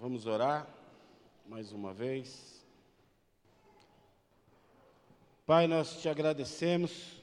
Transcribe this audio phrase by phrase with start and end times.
[0.00, 0.64] Vamos orar
[1.44, 2.64] mais uma vez.
[5.44, 7.20] Pai, nós te agradecemos.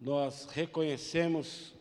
[0.00, 1.74] Nós reconhecemos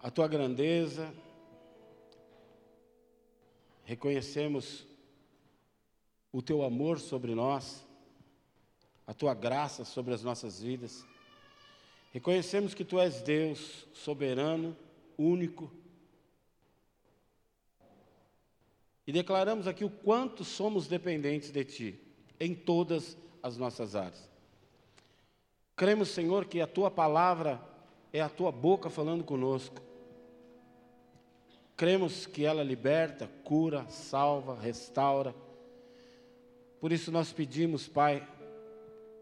[0.00, 1.12] a tua grandeza,
[3.84, 4.86] reconhecemos
[6.32, 7.86] o teu amor sobre nós,
[9.06, 11.04] a tua graça sobre as nossas vidas.
[12.10, 14.76] Reconhecemos que tu és Deus soberano,
[15.16, 15.70] único.
[19.06, 22.00] E declaramos aqui o quanto somos dependentes de ti
[22.38, 24.28] em todas as nossas áreas.
[25.76, 27.60] Cremos, Senhor, que a tua palavra
[28.12, 29.80] é a tua boca falando conosco.
[31.76, 35.34] Cremos que ela liberta, cura, salva, restaura.
[36.80, 38.26] Por isso nós pedimos, Pai,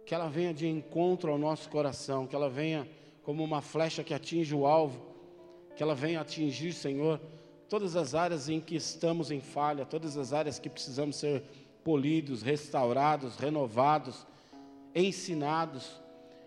[0.08, 2.88] que ela venha de encontro ao nosso coração, que ela venha
[3.22, 5.02] como uma flecha que atinge o alvo,
[5.76, 7.20] que ela venha atingir, Senhor,
[7.68, 11.42] todas as áreas em que estamos em falha, todas as áreas que precisamos ser
[11.84, 14.26] polidos, restaurados, renovados,
[14.94, 16.00] ensinados.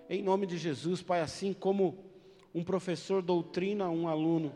[0.10, 2.00] Em nome de Jesus, Pai, assim como
[2.56, 4.52] um professor doutrina um aluno,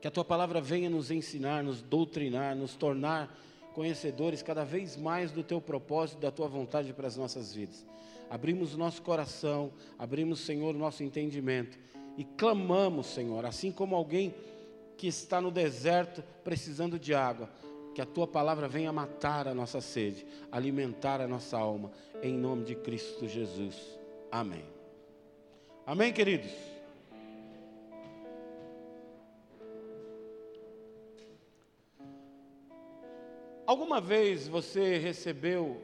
[0.00, 3.36] que a tua palavra venha nos ensinar, nos doutrinar, nos tornar
[3.72, 7.86] conhecedores cada vez mais do teu propósito, da tua vontade para as nossas vidas.
[8.30, 11.78] Abrimos nosso coração, abrimos, Senhor, nosso entendimento
[12.16, 14.34] e clamamos, Senhor, assim como alguém
[14.96, 17.50] que está no deserto precisando de água,
[17.94, 21.90] que a tua palavra venha matar a nossa sede, alimentar a nossa alma,
[22.22, 23.76] em nome de Cristo Jesus.
[24.30, 24.64] Amém.
[25.84, 26.71] Amém, queridos.
[33.72, 35.80] Alguma vez você recebeu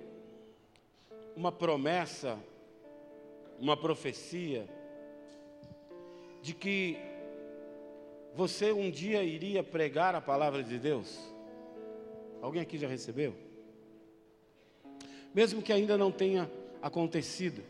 [1.35, 2.39] uma promessa,
[3.59, 4.69] uma profecia,
[6.43, 6.99] de que
[8.35, 11.19] você um dia iria pregar a palavra de Deus?
[12.43, 13.35] Alguém aqui já recebeu?
[15.33, 16.47] Mesmo que ainda não tenha
[16.83, 17.63] acontecido.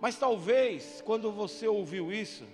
[0.00, 2.44] Mas talvez, quando você ouviu isso,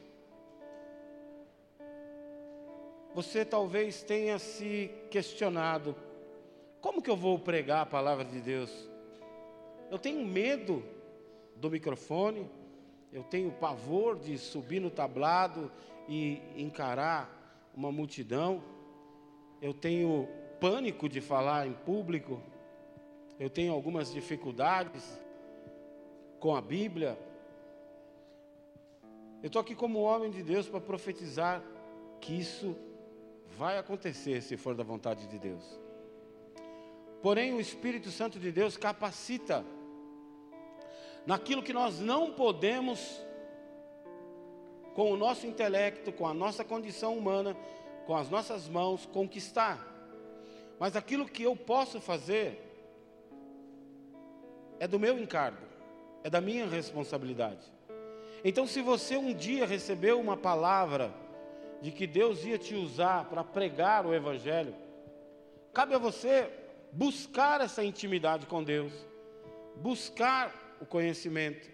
[3.17, 5.97] você talvez tenha se questionado:
[6.83, 8.71] como que eu vou pregar a palavra de Deus?
[9.91, 10.85] Eu tenho medo
[11.57, 12.47] do microfone,
[13.11, 15.73] eu tenho pavor de subir no tablado
[16.07, 18.63] e encarar uma multidão,
[19.63, 20.29] eu tenho
[20.61, 22.43] pânico de falar em público,
[23.41, 25.19] eu tenho algumas dificuldades
[26.39, 27.19] com a Bíblia.
[29.43, 31.63] Eu estou aqui como homem de Deus para profetizar
[32.21, 32.77] que isso
[33.59, 35.65] Vai acontecer se for da vontade de Deus.
[37.23, 39.65] Porém, o Espírito Santo de Deus capacita
[41.27, 43.21] naquilo que nós não podemos,
[44.95, 47.57] com o nosso intelecto, com a nossa condição humana,
[48.07, 49.85] com as nossas mãos, conquistar.
[50.79, 52.63] Mas aquilo que eu posso fazer
[54.79, 55.67] é do meu encargo,
[56.23, 57.73] é da minha responsabilidade.
[58.45, 61.13] Então, se você um dia recebeu uma palavra,
[61.83, 64.75] de que Deus ia te usar para pregar o Evangelho,
[65.73, 66.51] cabe a você
[66.93, 68.93] buscar essa intimidade com Deus,
[69.77, 71.71] buscar o conhecimento,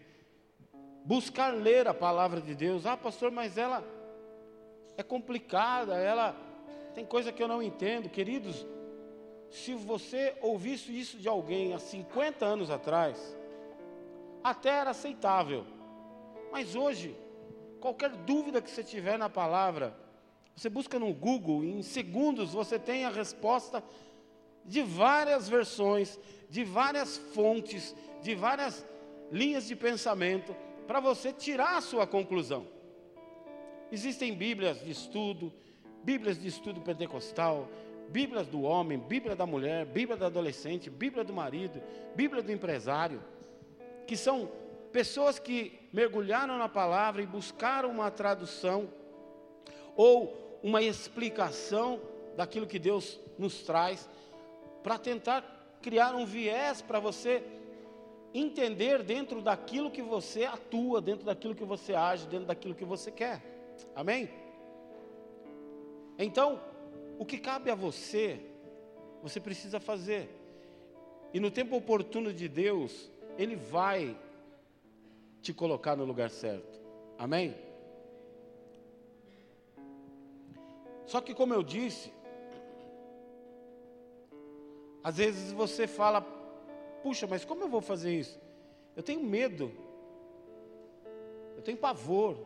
[1.04, 2.86] buscar ler a palavra de Deus.
[2.86, 3.84] Ah, pastor, mas ela
[4.96, 6.36] é complicada, ela
[6.94, 8.08] tem coisa que eu não entendo.
[8.08, 8.66] Queridos,
[9.50, 13.36] se você ouvisse isso de alguém há 50 anos atrás,
[14.42, 15.64] até era aceitável.
[16.50, 17.16] Mas hoje,
[17.82, 19.92] Qualquer dúvida que você tiver na palavra,
[20.54, 23.82] você busca no Google, em segundos você tem a resposta
[24.64, 26.16] de várias versões,
[26.48, 27.92] de várias fontes,
[28.22, 28.86] de várias
[29.32, 30.54] linhas de pensamento,
[30.86, 32.68] para você tirar a sua conclusão.
[33.90, 35.52] Existem Bíblias de estudo,
[36.04, 37.68] Bíblias de estudo pentecostal,
[38.10, 41.82] Bíblias do homem, Bíblia da mulher, Bíblia do adolescente, Bíblia do marido,
[42.14, 43.20] Bíblia do empresário,
[44.06, 44.48] que são
[44.92, 48.88] pessoas que mergulharam na palavra e buscaram uma tradução
[49.96, 52.00] ou uma explicação
[52.36, 54.08] daquilo que Deus nos traz,
[54.82, 57.42] para tentar criar um viés para você
[58.34, 63.10] entender dentro daquilo que você atua, dentro daquilo que você age, dentro daquilo que você
[63.10, 63.42] quer.
[63.94, 64.30] Amém?
[66.18, 66.60] Então,
[67.18, 68.40] o que cabe a você,
[69.22, 70.30] você precisa fazer.
[71.34, 74.16] E no tempo oportuno de Deus, Ele vai
[75.42, 76.80] te colocar no lugar certo.
[77.18, 77.54] Amém?
[81.04, 82.12] Só que, como eu disse,
[85.02, 86.20] às vezes você fala,
[87.02, 88.40] puxa, mas como eu vou fazer isso?
[88.96, 89.72] Eu tenho medo
[91.56, 92.36] Eu tenho pavor.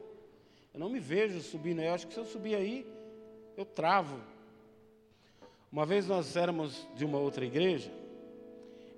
[0.75, 1.81] Eu não me vejo subindo.
[1.81, 2.87] Eu acho que se eu subir aí,
[3.57, 4.21] eu travo.
[5.73, 7.91] Uma vez nós éramos de uma outra igreja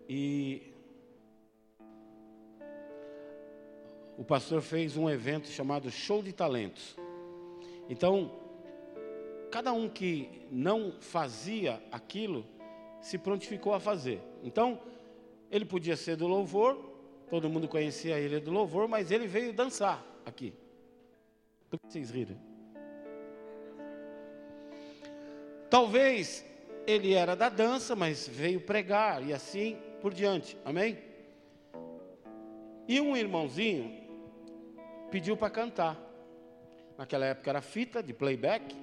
[0.08, 0.67] e
[4.18, 6.98] o pastor fez um evento chamado Show de Talentos.
[7.88, 8.32] Então,
[9.48, 12.44] cada um que não fazia aquilo
[13.00, 14.20] se prontificou a fazer.
[14.42, 14.80] Então,
[15.52, 16.76] ele podia ser do louvor,
[17.30, 20.52] todo mundo conhecia ele do louvor, mas ele veio dançar aqui.
[21.70, 22.36] Por que vocês riram?
[25.70, 26.44] Talvez
[26.88, 30.58] ele era da dança, mas veio pregar e assim por diante.
[30.64, 30.98] Amém?
[32.88, 34.07] E um irmãozinho
[35.10, 35.96] pediu para cantar.
[36.96, 38.74] Naquela época era fita de playback.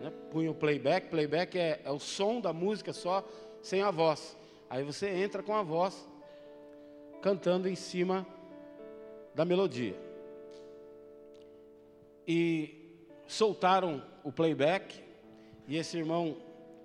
[0.00, 0.12] Né?
[0.30, 1.08] Punha o playback.
[1.08, 3.24] Playback é, é o som da música só,
[3.62, 4.36] sem a voz.
[4.68, 6.08] Aí você entra com a voz
[7.20, 8.26] cantando em cima
[9.34, 9.96] da melodia.
[12.26, 15.02] E soltaram o playback
[15.66, 16.36] e esse irmão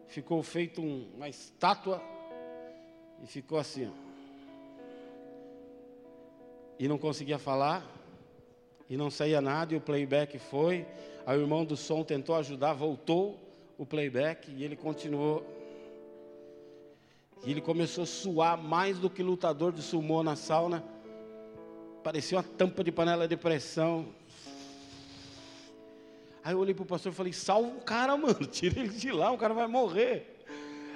[0.07, 2.01] ficou feito um, uma estátua
[3.23, 3.91] e ficou assim.
[6.77, 7.85] E não conseguia falar,
[8.89, 10.85] e não saía nada, e o playback foi.
[11.25, 13.39] Aí o irmão do som tentou ajudar, voltou
[13.77, 15.45] o playback e ele continuou.
[17.45, 20.83] E ele começou a suar mais do que lutador de sumô na sauna.
[22.03, 24.07] Parecia uma tampa de panela de pressão.
[26.43, 29.11] Aí eu olhei para o pastor e falei: salva o cara, mano, tira ele de
[29.11, 30.37] lá, o cara vai morrer.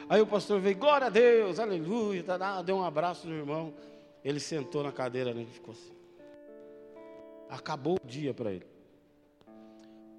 [0.09, 3.73] Aí o pastor veio, glória a Deus, aleluia, tá, deu um abraço no irmão.
[4.23, 6.02] Ele sentou na cadeira, né, e ficou assim.
[7.53, 8.65] Acabou o dia para ele.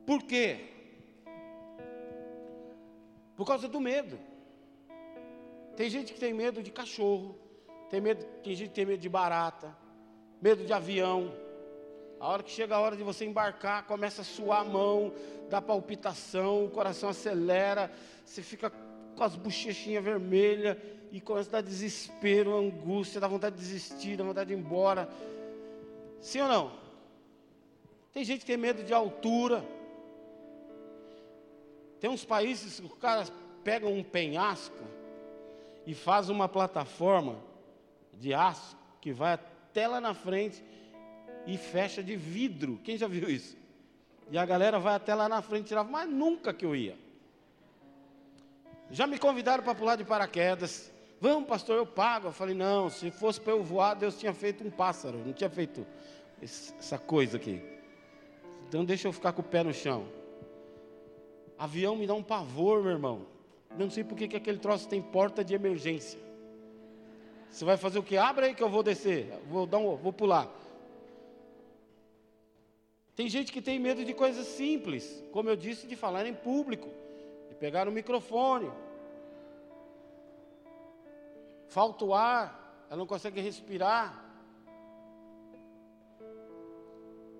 [0.06, 0.60] Por quê?
[3.34, 4.16] Por causa do medo.
[5.76, 7.36] Tem gente que tem medo de cachorro,
[7.90, 9.76] tem, medo, tem gente que tem medo de barata,
[10.40, 11.34] medo de avião.
[12.20, 15.12] A hora que chega a hora de você embarcar, começa a suar a mão,
[15.50, 17.90] dá palpitação, o coração acelera,
[18.24, 20.76] você fica com as bochechinhas vermelhas
[21.10, 25.08] e começa a dar desespero, angústia, dá vontade de desistir, dá vontade de ir embora.
[26.20, 26.83] Sim ou não?
[28.14, 29.64] Tem gente que tem medo de altura.
[31.98, 33.32] Tem uns países que os caras
[33.64, 34.84] pegam um penhasco
[35.84, 37.36] e faz uma plataforma
[38.12, 40.62] de aço que vai até lá na frente
[41.44, 42.80] e fecha de vidro.
[42.84, 43.56] Quem já viu isso?
[44.30, 46.96] E a galera vai até lá na frente tirar, mas nunca que eu ia.
[48.90, 50.92] Já me convidaram para pular de paraquedas.
[51.20, 52.28] Vamos, pastor, eu pago.
[52.28, 55.50] Eu falei, não, se fosse para eu voar, Deus tinha feito um pássaro, não tinha
[55.50, 55.84] feito
[56.40, 57.73] essa coisa aqui.
[58.74, 60.04] Então deixa eu ficar com o pé no chão.
[61.56, 63.24] Avião me dá um pavor, meu irmão.
[63.78, 66.18] Não sei por que aquele troço tem porta de emergência.
[67.48, 68.16] Você vai fazer o que?
[68.16, 69.32] Abre aí que eu vou descer.
[69.48, 70.50] Vou, dar um, vou pular.
[73.14, 76.88] Tem gente que tem medo de coisas simples, como eu disse, de falar em público,
[77.48, 78.72] de pegar o microfone.
[81.68, 84.23] Falta o ar, ela não consegue respirar.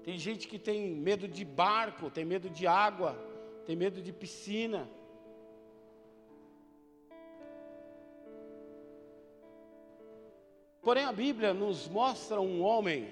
[0.04, 3.16] Tem gente que tem medo de barco, tem medo de água,
[3.64, 4.86] tem medo de piscina.
[10.82, 13.08] Porém, a Bíblia nos mostra um homem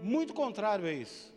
[0.00, 1.32] muito contrário a isso.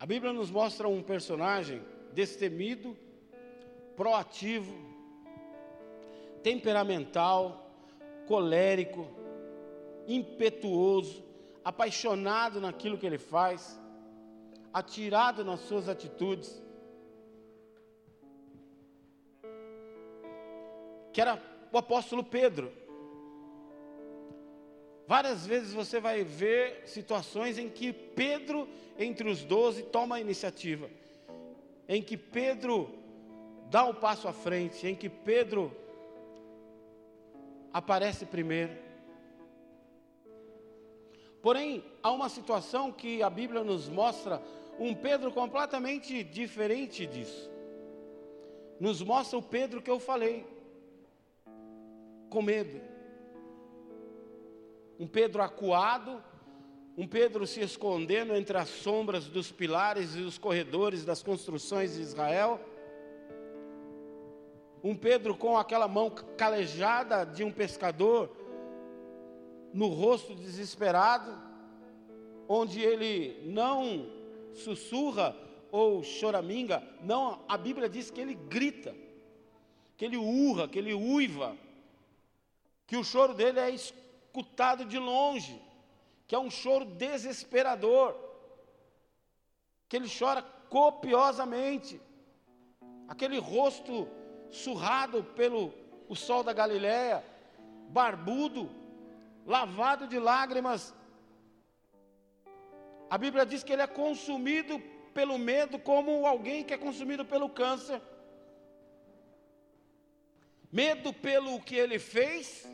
[0.00, 1.80] A Bíblia nos mostra um personagem
[2.12, 2.96] destemido,
[3.94, 4.74] proativo,
[6.42, 7.70] temperamental,
[8.26, 9.06] colérico,
[10.06, 11.24] impetuoso,
[11.64, 13.80] apaixonado naquilo que ele faz,
[14.72, 16.62] atirado nas suas atitudes,
[21.12, 21.42] que era
[21.72, 22.72] o apóstolo Pedro.
[25.06, 30.88] Várias vezes você vai ver situações em que Pedro, entre os doze, toma a iniciativa,
[31.88, 32.88] em que Pedro
[33.68, 35.76] dá o um passo à frente, em que Pedro
[37.72, 38.89] aparece primeiro.
[41.42, 44.42] Porém, há uma situação que a Bíblia nos mostra
[44.78, 47.50] um Pedro completamente diferente disso.
[48.78, 50.46] Nos mostra o Pedro que eu falei,
[52.28, 52.90] com medo
[55.00, 56.22] um Pedro acuado,
[56.94, 62.02] um Pedro se escondendo entre as sombras dos pilares e os corredores das construções de
[62.02, 62.60] Israel,
[64.84, 68.28] um Pedro com aquela mão calejada de um pescador,
[69.72, 71.36] no rosto desesperado,
[72.48, 74.10] onde ele não
[74.52, 75.36] sussurra
[75.70, 78.94] ou choraminga, não, a Bíblia diz que ele grita,
[79.96, 81.56] que ele urra, que ele uiva,
[82.86, 85.60] que o choro dele é escutado de longe,
[86.26, 88.16] que é um choro desesperador,
[89.88, 92.00] que ele chora copiosamente,
[93.06, 94.08] aquele rosto
[94.50, 95.72] surrado pelo
[96.08, 97.24] o sol da Galiléia,
[97.88, 98.68] barbudo,
[99.46, 100.94] lavado de lágrimas.
[103.08, 104.80] A Bíblia diz que ele é consumido
[105.12, 108.00] pelo medo como alguém que é consumido pelo câncer.
[110.70, 112.68] Medo pelo que ele fez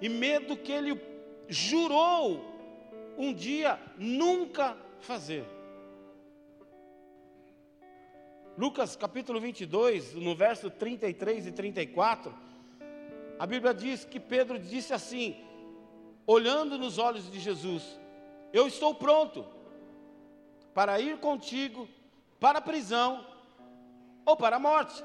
[0.00, 1.00] e medo que ele
[1.48, 2.42] jurou
[3.18, 5.44] um dia nunca fazer.
[8.56, 12.34] Lucas capítulo 22, no verso 33 e 34,
[13.38, 15.36] a Bíblia diz que Pedro disse assim:
[16.26, 17.82] olhando nos olhos de Jesus:
[18.52, 19.46] Eu estou pronto
[20.74, 21.88] para ir contigo
[22.40, 23.26] para a prisão
[24.24, 25.02] ou para a morte.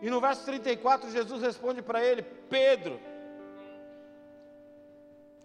[0.00, 3.00] E no verso 34, Jesus responde para ele: Pedro,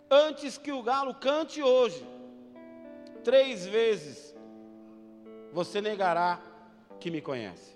[0.10, 2.08] antes que o galo cante hoje,
[3.24, 4.36] três vezes
[5.52, 6.42] você negará
[7.00, 7.73] que me conhece.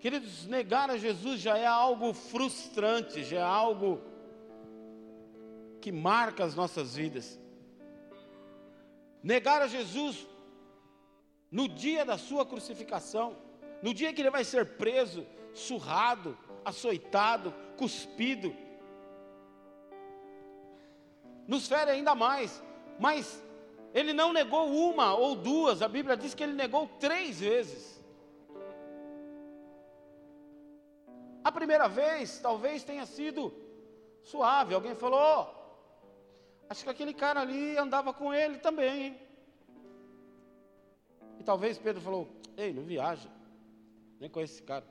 [0.00, 4.00] Queridos, negar a Jesus já é algo frustrante, já é algo
[5.78, 7.38] que marca as nossas vidas.
[9.22, 10.26] Negar a Jesus
[11.50, 13.36] no dia da sua crucificação,
[13.82, 18.56] no dia que ele vai ser preso, surrado, açoitado, cuspido,
[21.46, 22.62] nos fere ainda mais,
[22.98, 23.44] mas
[23.92, 27.99] ele não negou uma ou duas, a Bíblia diz que ele negou três vezes.
[31.42, 33.52] A primeira vez talvez tenha sido
[34.22, 34.74] suave.
[34.74, 35.46] Alguém falou: oh,
[36.68, 39.06] acho que aquele cara ali andava com ele também.
[39.06, 39.20] Hein?
[41.38, 43.28] E talvez Pedro falou: Ei, não viaja.
[44.18, 44.84] Nem conheço esse cara.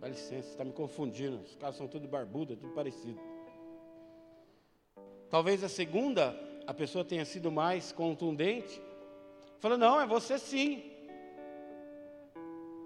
[0.00, 1.36] Dá licença, está me confundindo.
[1.42, 3.20] Os caras são tudo barbudo, é tudo parecido.
[5.30, 6.36] Talvez a segunda,
[6.66, 8.82] a pessoa tenha sido mais contundente.
[9.60, 10.91] Falou: Não, é você sim.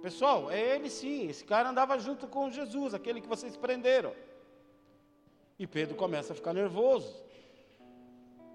[0.07, 1.27] Pessoal, é ele sim.
[1.27, 4.15] Esse cara andava junto com Jesus, aquele que vocês prenderam.
[5.59, 7.13] E Pedro começa a ficar nervoso.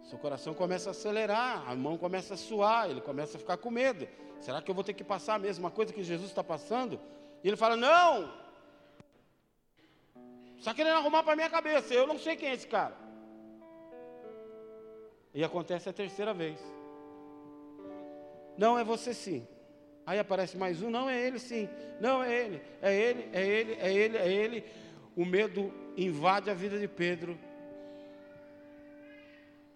[0.04, 3.70] Seu coração começa a acelerar, a mão começa a suar, ele começa a ficar com
[3.70, 4.08] medo.
[4.40, 6.98] Será que eu vou ter que passar a mesma coisa que Jesus está passando?
[7.44, 8.34] E ele fala: Não,
[10.58, 12.96] está querendo arrumar para minha cabeça, eu não sei quem é esse cara.
[15.34, 16.62] E acontece a terceira vez.
[18.58, 19.46] Não, é você sim.
[20.06, 23.74] Aí aparece mais um, não é ele sim, não é ele, é ele, é ele,
[23.74, 24.64] é ele, é ele.
[25.16, 27.38] O medo invade a vida de Pedro.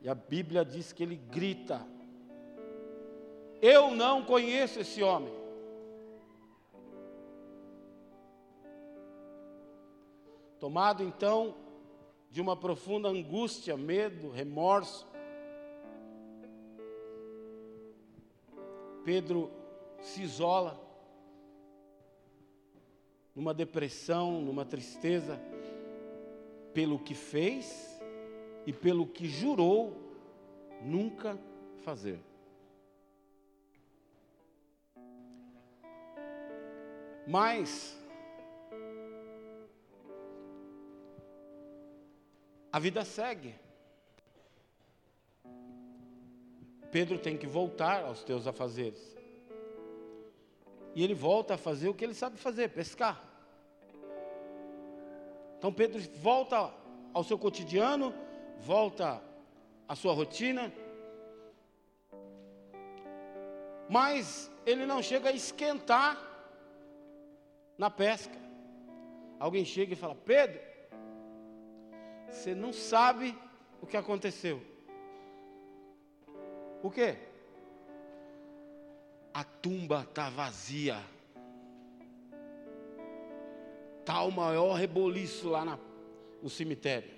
[0.02, 1.86] E a Bíblia diz que ele grita:
[3.62, 5.34] Eu não conheço esse homem.
[10.60, 11.56] Tomado então
[12.32, 15.08] de uma profunda angústia, medo, remorso,
[19.06, 19.52] Pedro
[20.06, 20.80] se isola,
[23.34, 25.42] numa depressão, numa tristeza,
[26.74, 28.00] pelo que fez
[28.68, 29.98] e pelo que jurou
[30.82, 31.40] nunca
[31.84, 32.20] fazer.
[37.28, 38.00] Mas
[42.72, 43.56] a vida segue.
[46.92, 49.16] Pedro tem que voltar aos teus afazeres.
[50.96, 53.22] E ele volta a fazer o que ele sabe fazer, pescar.
[55.58, 56.74] Então Pedro volta
[57.14, 58.14] ao seu cotidiano,
[58.60, 59.22] volta
[59.88, 60.72] à sua rotina,
[63.90, 66.18] mas ele não chega a esquentar
[67.78, 68.38] na pesca.
[69.38, 70.60] Alguém chega e fala: Pedro,
[72.30, 73.38] você não sabe
[73.82, 74.62] o que aconteceu.
[76.82, 77.18] O quê?
[79.36, 80.98] A tumba está vazia.
[84.00, 85.78] Está o maior reboliço lá na,
[86.42, 87.12] no cemitério.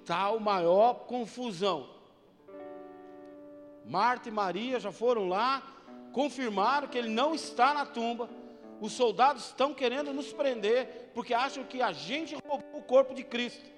[0.00, 1.90] Está o maior confusão.
[3.84, 5.60] Marta e Maria já foram lá,
[6.12, 8.30] confirmaram que ele não está na tumba.
[8.80, 13.24] Os soldados estão querendo nos prender, porque acham que a gente roubou o corpo de
[13.24, 13.68] Cristo.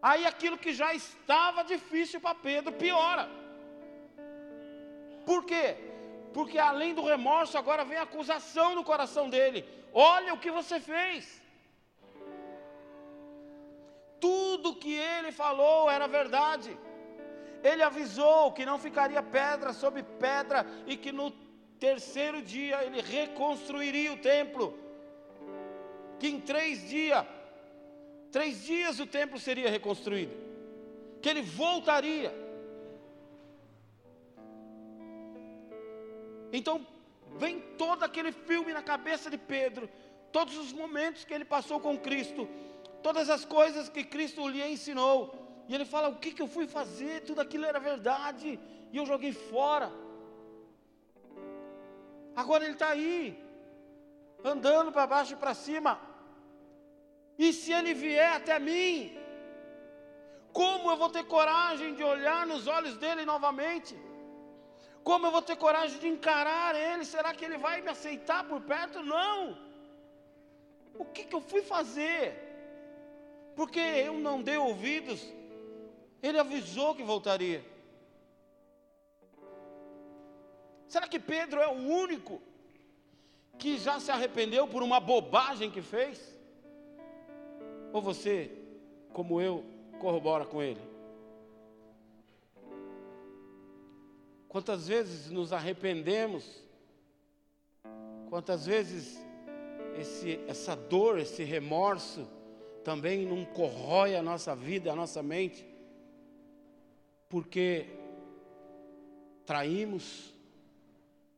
[0.00, 3.28] Aí aquilo que já estava difícil para Pedro piora.
[5.24, 5.95] Por quê?
[6.36, 10.78] Porque além do remorso, agora vem a acusação no coração dele: olha o que você
[10.78, 11.40] fez.
[14.20, 16.76] Tudo que ele falou era verdade.
[17.64, 21.30] Ele avisou que não ficaria pedra sobre pedra e que no
[21.86, 24.66] terceiro dia ele reconstruiria o templo.
[26.20, 27.24] que em três dias,
[28.30, 30.34] três dias o templo seria reconstruído,
[31.22, 32.45] que ele voltaria.
[36.58, 36.76] Então
[37.42, 39.88] vem todo aquele filme na cabeça de Pedro,
[40.36, 42.48] todos os momentos que ele passou com Cristo,
[43.02, 45.18] todas as coisas que Cristo lhe ensinou.
[45.68, 47.14] E ele fala: O que, que eu fui fazer?
[47.28, 48.48] Tudo aquilo era verdade,
[48.92, 49.90] e eu joguei fora.
[52.42, 53.18] Agora ele está aí,
[54.52, 55.92] andando para baixo e para cima.
[57.38, 58.90] E se ele vier até mim,
[60.60, 63.94] como eu vou ter coragem de olhar nos olhos dele novamente?
[65.08, 67.04] Como eu vou ter coragem de encarar ele?
[67.04, 69.04] Será que ele vai me aceitar por perto?
[69.04, 69.56] Não.
[70.98, 72.34] O que, que eu fui fazer?
[73.54, 75.24] Porque eu não dei ouvidos.
[76.20, 77.64] Ele avisou que voltaria.
[80.88, 82.42] Será que Pedro é o único
[83.60, 86.36] que já se arrependeu por uma bobagem que fez?
[87.92, 88.50] Ou você,
[89.12, 89.64] como eu,
[90.00, 90.95] corrobora com ele?
[94.56, 96.62] Quantas vezes nos arrependemos?
[98.30, 99.22] Quantas vezes
[100.00, 102.26] esse, essa dor, esse remorso
[102.82, 105.62] também não corrói a nossa vida, a nossa mente?
[107.28, 107.84] Porque
[109.44, 110.32] traímos,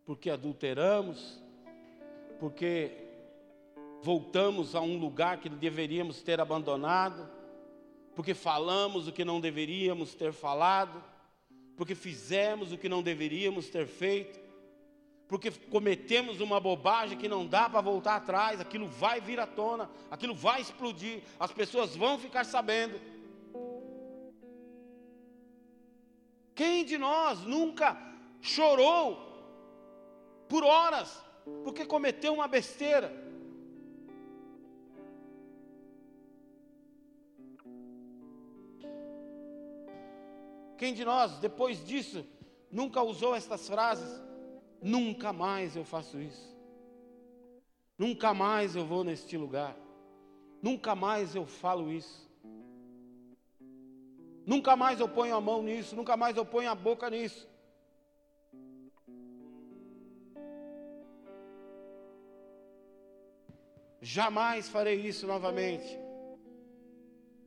[0.06, 1.42] porque adulteramos,
[2.38, 2.92] porque
[4.00, 7.28] voltamos a um lugar que deveríamos ter abandonado,
[8.14, 11.02] porque falamos o que não deveríamos ter falado,
[11.78, 14.40] porque fizemos o que não deveríamos ter feito,
[15.28, 19.88] porque cometemos uma bobagem que não dá para voltar atrás, aquilo vai vir à tona,
[20.11, 23.00] aquilo vai explodir, as pessoas vão ficar sabendo.
[26.52, 27.97] Quem de nós nunca
[28.42, 29.16] chorou
[30.49, 31.23] por horas,
[31.62, 33.27] porque cometeu uma besteira.
[40.78, 42.24] Quem de nós, depois disso,
[42.70, 44.22] nunca usou estas frases?
[44.80, 46.56] Nunca mais eu faço isso.
[47.98, 49.76] Nunca mais eu vou neste lugar.
[50.62, 52.30] Nunca mais eu falo isso.
[54.46, 55.96] Nunca mais eu ponho a mão nisso.
[55.96, 57.48] Nunca mais eu ponho a boca nisso.
[64.00, 65.98] Jamais farei isso novamente.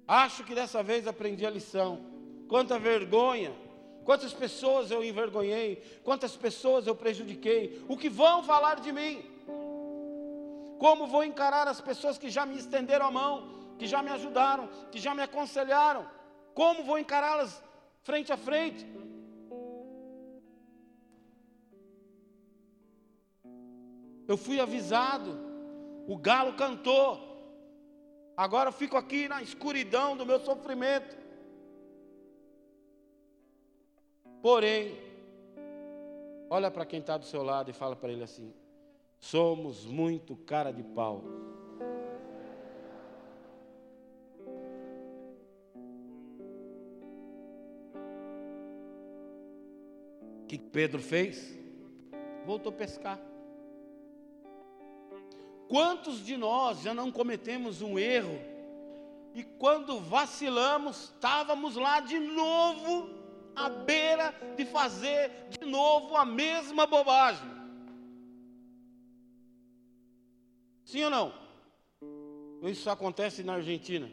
[0.06, 2.12] Acho que dessa vez aprendi a lição.
[2.52, 3.54] Quanta vergonha,
[4.04, 9.24] quantas pessoas eu envergonhei, quantas pessoas eu prejudiquei, o que vão falar de mim?
[10.78, 14.68] Como vou encarar as pessoas que já me estenderam a mão, que já me ajudaram,
[14.92, 16.06] que já me aconselharam?
[16.54, 17.64] Como vou encará-las
[18.04, 18.86] frente a frente?
[24.28, 25.32] Eu fui avisado
[26.06, 27.10] o galo cantou.
[28.36, 31.21] Agora eu fico aqui na escuridão do meu sofrimento.
[34.42, 34.98] Porém,
[36.50, 38.52] olha para quem está do seu lado e fala para ele assim:
[39.20, 41.24] somos muito cara de pau.
[50.44, 51.58] O que Pedro fez?
[52.46, 53.20] Voltou a pescar.
[55.70, 58.38] Quantos de nós já não cometemos um erro
[59.34, 63.21] e quando vacilamos, estávamos lá de novo
[63.56, 67.50] à beira de fazer de novo a mesma bobagem?
[70.86, 71.34] Sim ou não?
[72.64, 74.12] Isso acontece na Argentina.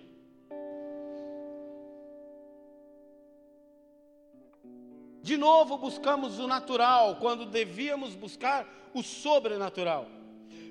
[5.22, 10.06] De novo buscamos o natural quando devíamos buscar o sobrenatural.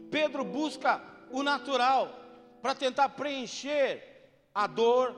[0.10, 2.12] Pedro busca o natural
[2.62, 4.02] para tentar preencher
[4.56, 5.16] a dor,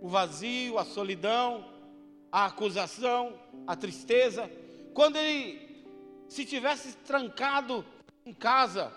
[0.00, 1.64] o vazio, a solidão,
[2.30, 4.50] a acusação, a tristeza.
[4.94, 5.84] Quando ele
[6.28, 7.84] se tivesse trancado
[8.24, 8.92] em casa,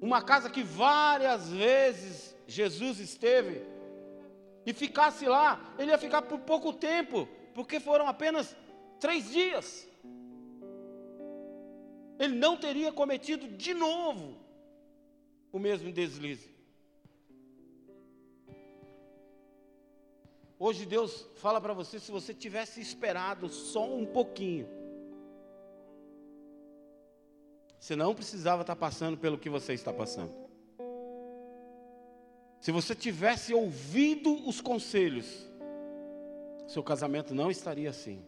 [0.00, 3.62] uma casa que várias vezes Jesus esteve,
[4.64, 8.56] e ficasse lá, ele ia ficar por pouco tempo, porque foram apenas
[8.98, 9.86] três dias
[12.18, 14.36] ele não teria cometido de novo
[15.52, 16.55] o mesmo deslize.
[20.58, 24.66] Hoje Deus fala para você: se você tivesse esperado só um pouquinho,
[27.78, 30.32] você não precisava estar passando pelo que você está passando.
[32.60, 35.48] Se você tivesse ouvido os conselhos,
[36.66, 38.24] seu casamento não estaria assim.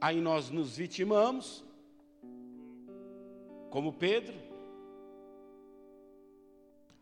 [0.00, 1.64] Aí nós nos vitimamos,
[3.70, 4.53] como Pedro.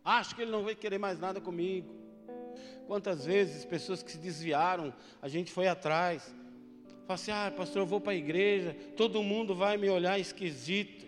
[0.03, 1.95] Acho que ele não vai querer mais nada comigo.
[2.87, 6.33] Quantas vezes pessoas que se desviaram, a gente foi atrás.
[7.07, 11.05] Fala assim, ah, pastor, eu vou para a igreja, todo mundo vai me olhar esquisito.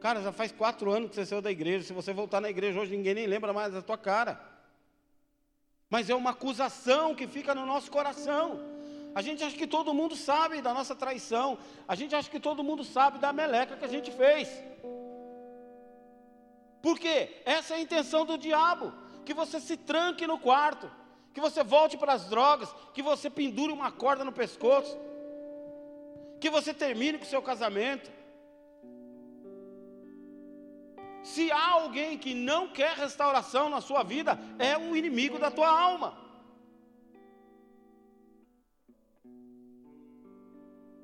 [0.00, 1.84] Cara, já faz quatro anos que você saiu da igreja.
[1.84, 4.40] Se você voltar na igreja hoje, ninguém nem lembra mais da tua cara.
[5.90, 8.60] Mas é uma acusação que fica no nosso coração.
[9.14, 11.58] A gente acha que todo mundo sabe da nossa traição.
[11.88, 14.48] A gente acha que todo mundo sabe da meleca que a gente fez.
[16.82, 17.42] Por quê?
[17.44, 18.92] Essa é a intenção do diabo.
[19.24, 20.90] Que você se tranque no quarto.
[21.34, 22.74] Que você volte para as drogas.
[22.94, 24.96] Que você pendure uma corda no pescoço.
[26.40, 28.10] Que você termine com o seu casamento.
[31.22, 35.68] Se há alguém que não quer restauração na sua vida, é o inimigo da tua
[35.68, 36.16] alma.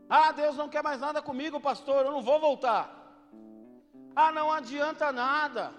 [0.08, 3.03] Ah, Deus não quer mais nada comigo, pastor, eu não vou voltar.
[4.14, 5.72] Ah, não adianta nada.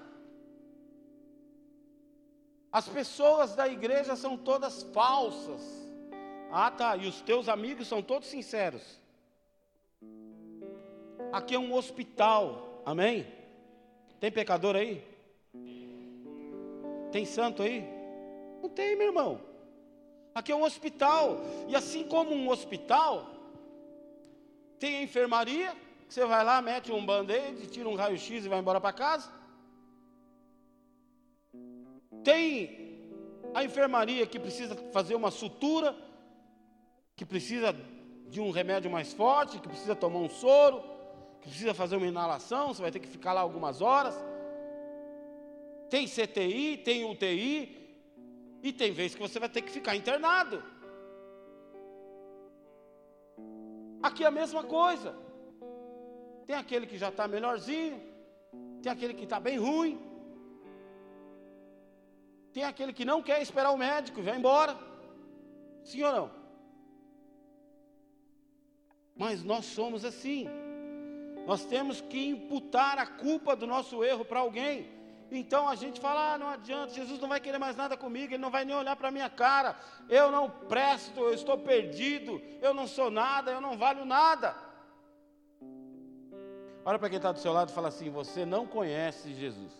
[2.71, 5.61] As pessoas da igreja são todas falsas.
[6.51, 8.99] Ah, tá, e os teus amigos são todos sinceros.
[11.31, 13.25] Aqui é um hospital, amém?
[14.19, 15.03] Tem pecador aí?
[17.11, 17.83] Tem santo aí?
[18.61, 19.39] Não tem, meu irmão.
[20.33, 21.39] Aqui é um hospital.
[21.69, 23.29] E assim como um hospital,
[24.77, 25.73] tem a enfermaria,
[26.07, 29.31] você vai lá, mete um band-aid, tira um raio-x e vai embora para casa.
[32.23, 32.99] Tem
[33.53, 35.95] a enfermaria que precisa fazer uma sutura,
[37.15, 37.75] que precisa
[38.27, 40.83] de um remédio mais forte, que precisa tomar um soro,
[41.41, 44.15] que precisa fazer uma inalação, você vai ter que ficar lá algumas horas.
[45.89, 47.85] Tem CTI, tem UTI,
[48.63, 50.63] e tem vezes que você vai ter que ficar internado.
[54.01, 55.24] Aqui é a mesma coisa.
[56.45, 58.01] Tem aquele que já está melhorzinho,
[58.81, 59.99] tem aquele que está bem ruim,
[62.53, 64.77] tem aquele que não quer esperar o médico, vai embora.
[65.83, 66.31] Sim ou não?
[69.15, 70.47] Mas nós somos assim.
[71.45, 74.89] Nós temos que imputar a culpa do nosso erro para alguém.
[75.31, 78.41] Então a gente fala: ah, não adianta, Jesus não vai querer mais nada comigo, ele
[78.41, 79.75] não vai nem olhar para a minha cara.
[80.09, 84.55] Eu não presto, eu estou perdido, eu não sou nada, eu não valho nada.
[86.85, 89.73] Olha para quem está do seu lado e fala assim: você não conhece Jesus.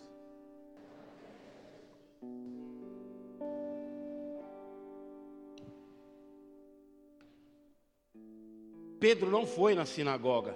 [9.00, 10.56] Pedro não foi na sinagoga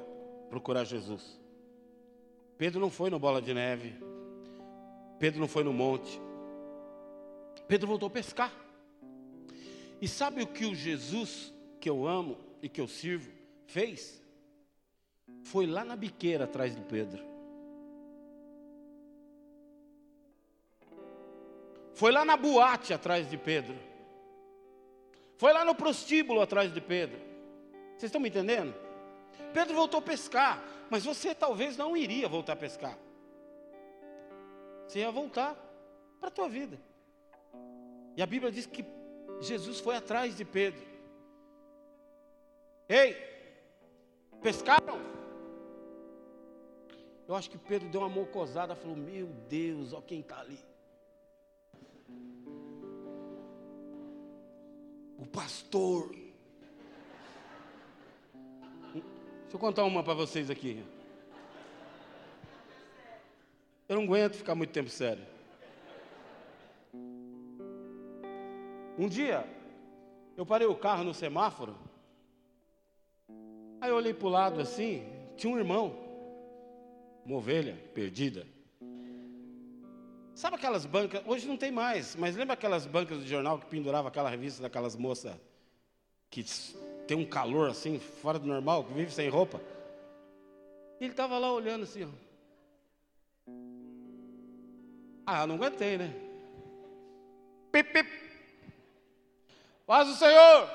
[0.49, 1.39] procurar Jesus.
[2.57, 3.93] Pedro não foi no Bola de Neve.
[5.19, 6.19] Pedro não foi no monte.
[7.67, 8.51] Pedro voltou a pescar.
[10.01, 13.31] E sabe o que o Jesus que eu amo e que eu sirvo
[13.67, 14.19] fez?
[15.49, 17.23] Foi lá na biqueira atrás de Pedro.
[21.95, 23.75] Foi lá na boate atrás de Pedro.
[25.37, 27.17] Foi lá no prostíbulo atrás de Pedro.
[27.97, 28.75] Vocês estão me entendendo?
[29.51, 32.95] Pedro voltou a pescar, mas você talvez não iria voltar a pescar.
[34.87, 35.55] Você ia voltar
[36.19, 36.79] para a tua vida.
[38.15, 38.85] E a Bíblia diz que
[39.41, 40.85] Jesus foi atrás de Pedro.
[42.87, 43.17] Ei,
[44.43, 45.18] pescaram?
[47.29, 50.57] Eu acho que Pedro deu uma mocosada, falou: Meu Deus, ó quem está ali.
[55.15, 56.09] O pastor.
[58.91, 60.83] Deixa eu contar uma para vocês aqui.
[63.87, 65.23] Eu não aguento ficar muito tempo sério.
[68.97, 69.47] Um dia,
[70.35, 71.77] eu parei o carro no semáforo.
[73.79, 76.08] Aí eu olhei para o lado assim, tinha um irmão,
[77.25, 78.45] uma ovelha perdida.
[80.33, 84.07] Sabe aquelas bancas, hoje não tem mais, mas lembra aquelas bancas de jornal que pendurava
[84.07, 85.35] aquela revista daquelas moças
[86.29, 86.45] que
[87.07, 89.59] tem um calor assim, fora do normal, que vive sem roupa?
[91.01, 92.29] Ele estava lá olhando assim, ó.
[95.25, 96.13] Ah, não aguentei, né?
[97.71, 98.09] Pip, pip.
[99.85, 100.69] Paz o Senhor.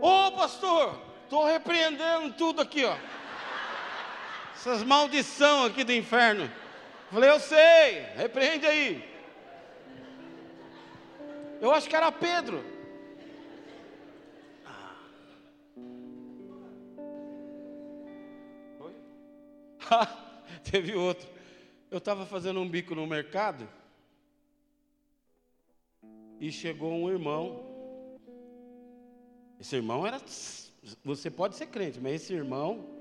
[0.00, 2.96] Ô pastor, estou repreendendo tudo aqui, ó.
[4.66, 6.50] Essas maldição aqui do inferno.
[7.12, 9.00] Falei, eu sei, repreende aí.
[11.60, 12.64] Eu acho que era Pedro.
[19.88, 20.18] Ah.
[20.68, 21.28] Teve outro.
[21.88, 23.68] Eu estava fazendo um bico no mercado
[26.40, 27.64] e chegou um irmão.
[29.60, 30.20] Esse irmão era.
[31.04, 32.96] Você pode ser crente, mas esse irmão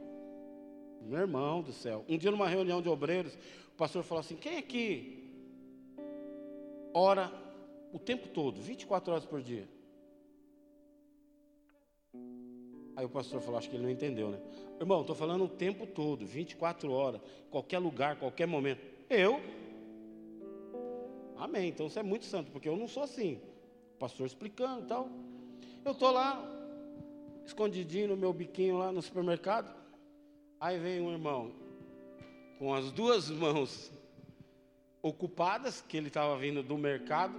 [1.06, 2.04] Meu irmão do céu.
[2.10, 3.34] Um dia numa reunião de obreiros,
[3.74, 5.32] o pastor falou assim: quem aqui
[6.94, 7.32] ora
[7.94, 9.68] o tempo todo, 24 horas por dia?
[12.96, 14.39] Aí o pastor falou, acho que ele não entendeu, né?
[14.80, 18.82] Irmão, estou falando o tempo todo, 24 horas, qualquer lugar, qualquer momento.
[19.10, 19.41] Eu?
[21.38, 21.70] Amém.
[21.70, 23.39] Então você é muito santo, porque eu não sou assim.
[23.96, 25.10] O pastor explicando e tal.
[25.84, 26.41] Eu estou lá,
[27.46, 29.85] escondidinho no meu biquinho lá no supermercado.
[30.60, 31.52] Aí vem um irmão
[32.58, 33.91] com as duas mãos
[35.02, 37.36] ocupadas, que ele estava vindo do mercado,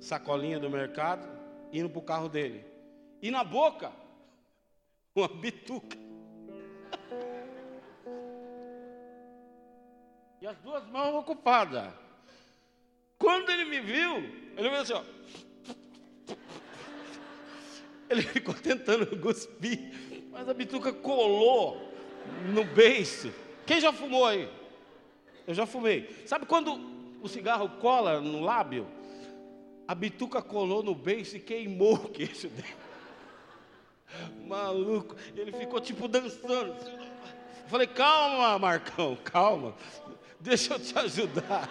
[0.00, 1.26] sacolinha do mercado,
[1.72, 2.64] indo para o carro dele.
[3.22, 3.92] E na boca,
[5.14, 5.96] uma bituca.
[10.40, 11.92] E as duas mãos ocupadas.
[13.18, 14.16] Quando ele me viu,
[14.56, 15.04] ele veio assim, ó.
[18.10, 19.92] Ele ficou tentando cuspir,
[20.30, 21.87] mas a bituca colou
[22.52, 23.32] no beiço.
[23.66, 24.48] Quem já fumou aí?
[25.46, 26.08] Eu já fumei.
[26.26, 26.78] Sabe quando
[27.22, 28.86] o cigarro cola no lábio?
[29.86, 32.76] A bituca colou no beiço e queimou o queixo dele.
[34.46, 36.74] Maluco, ele ficou tipo dançando.
[36.74, 39.74] Eu falei, calma, Marcão, calma.
[40.40, 41.68] Deixa eu te ajudar.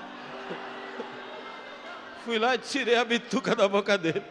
[2.26, 4.24] Fui lá e tirei a bituca da boca dele.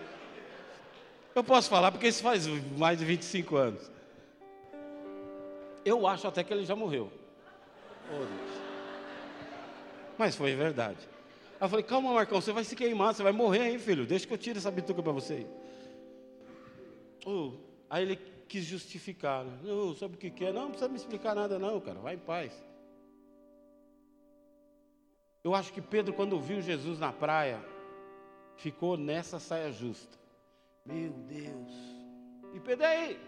[1.35, 3.96] Eu posso falar porque isso faz mais de 25 anos.
[5.87, 7.13] Eu acho até que ele já morreu.
[8.11, 8.27] Oh,
[10.19, 10.99] Mas foi verdade.
[11.61, 14.05] Aí eu falei, calma, Marcão, você vai se queimar, você vai morrer, hein, filho?
[14.05, 15.47] Deixa que eu tire essa bituca para você.
[17.25, 17.53] Oh,
[17.89, 18.17] aí ele
[18.49, 19.45] quis justificar.
[19.45, 19.61] Né?
[19.63, 20.49] Não, sabe o que quer?
[20.49, 20.53] É?
[20.53, 22.01] Não, não precisa me explicar nada, não, cara.
[22.01, 22.53] Vai em paz.
[25.45, 27.65] Eu acho que Pedro, quando viu Jesus na praia,
[28.57, 30.19] ficou nessa saia justa.
[30.85, 31.73] Meu Deus.
[32.55, 33.21] E Pedro aí?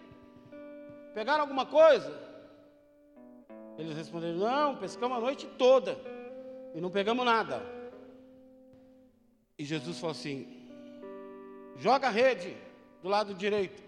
[1.15, 2.28] Pegaram alguma coisa?
[3.79, 5.97] Eles responderam: Não, pescamos a noite toda
[6.75, 7.63] e não pegamos nada.
[9.57, 10.69] E Jesus falou assim:
[11.77, 12.57] Joga a rede
[13.01, 13.81] do lado direito.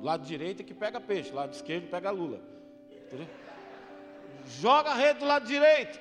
[0.00, 2.40] Do lado direito é que pega peixe, do lado esquerdo pega lula.
[2.90, 3.28] Entendeu?
[4.46, 5.98] Joga a rede do lado direito.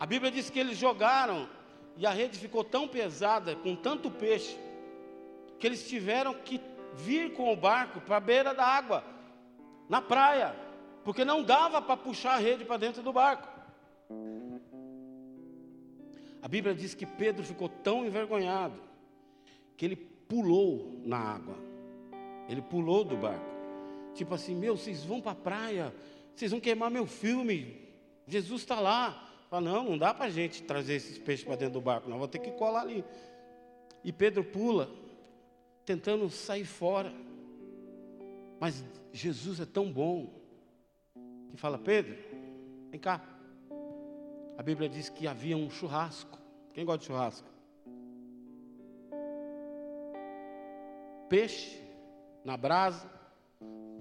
[0.00, 1.48] A Bíblia diz que eles jogaram
[1.96, 4.58] e a rede ficou tão pesada, com tanto peixe,
[5.58, 6.60] que eles tiveram que
[6.94, 9.15] vir com o barco para a beira da água
[9.88, 10.54] na praia,
[11.04, 13.48] porque não dava para puxar a rede para dentro do barco.
[16.42, 18.80] A Bíblia diz que Pedro ficou tão envergonhado
[19.76, 21.56] que ele pulou na água.
[22.48, 23.44] Ele pulou do barco.
[24.14, 25.94] Tipo assim, meu, vocês vão para a praia,
[26.34, 27.82] vocês vão queimar meu filme.
[28.26, 29.24] Jesus está lá.
[29.50, 32.18] Fala, não, não dá para a gente trazer esses peixes para dentro do barco, não,
[32.18, 33.04] vou ter que colar ali.
[34.02, 34.90] E Pedro pula,
[35.84, 37.12] tentando sair fora.
[38.58, 38.84] Mas
[39.16, 40.30] Jesus é tão bom
[41.50, 42.16] que fala: Pedro,
[42.90, 43.20] vem cá.
[44.58, 46.38] A Bíblia diz que havia um churrasco.
[46.72, 47.48] Quem gosta de churrasco?
[51.28, 51.82] Peixe
[52.44, 53.10] na brasa,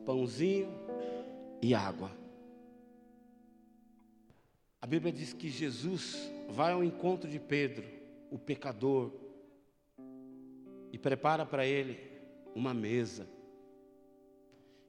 [0.06, 0.70] pãozinho
[1.62, 2.12] e água.
[4.82, 7.84] A Bíblia diz que Jesus vai ao encontro de Pedro,
[8.30, 9.12] o pecador,
[10.92, 12.00] e prepara para ele
[12.54, 13.35] uma mesa.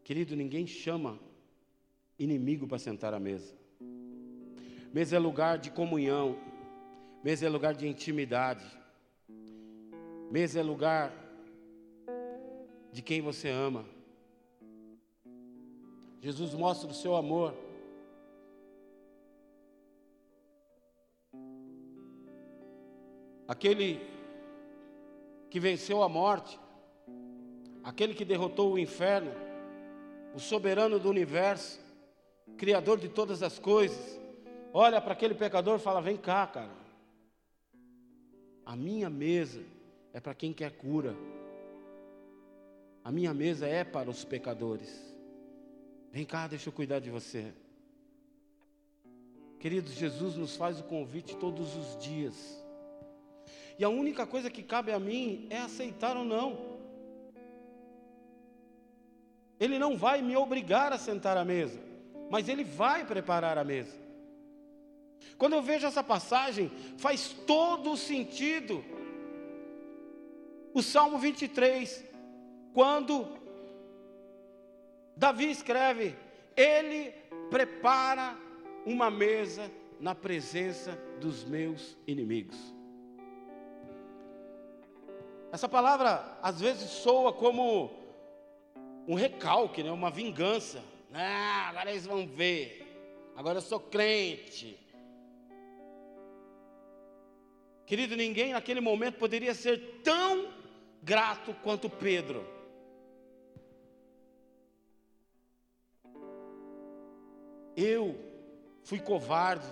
[0.07, 1.19] Querido, ninguém chama
[2.17, 3.53] inimigo para sentar à mesa.
[4.95, 6.39] Mesa é lugar de comunhão.
[7.25, 8.65] Mesa é lugar de intimidade.
[10.31, 11.13] Mesa é lugar
[12.93, 13.85] de quem você ama.
[16.21, 17.53] Jesus mostra o seu amor.
[23.49, 24.01] Aquele
[25.51, 26.61] que venceu a morte,
[27.83, 29.33] aquele que derrotou o inferno,
[30.37, 31.81] o soberano do universo,
[32.59, 34.21] criador de todas as coisas,
[34.71, 36.77] olha para aquele pecador e fala: Vem cá, cara.
[38.67, 39.65] A minha mesa
[40.13, 41.17] é para quem quer cura.
[43.03, 45.17] A minha mesa é para os pecadores.
[46.13, 47.55] Vem cá, deixa eu cuidar de você.
[49.59, 52.63] Queridos, Jesus nos faz o convite todos os dias.
[53.79, 56.76] E a única coisa que cabe a mim é aceitar ou não.
[59.59, 61.81] Ele não vai me obrigar a sentar à mesa,
[62.31, 63.97] mas ele vai preparar a mesa.
[65.39, 68.85] Quando eu vejo essa passagem, faz todo o sentido.
[70.73, 72.05] O Salmo 23,
[72.75, 73.27] quando
[75.17, 76.15] Davi escreve:
[76.57, 77.13] Ele
[77.51, 78.37] prepara
[78.85, 82.57] uma mesa na presença dos meus inimigos.
[85.51, 88.06] Essa palavra às vezes soa como
[89.07, 89.91] um recalque, né?
[89.91, 90.83] uma vingança.
[91.13, 92.83] Ah, agora eles vão ver.
[93.37, 94.79] Agora eu sou crente.
[97.87, 100.53] Querido, ninguém naquele momento poderia ser tão
[101.03, 102.45] grato quanto Pedro.
[107.77, 108.19] Eu
[108.83, 109.67] fui covarde,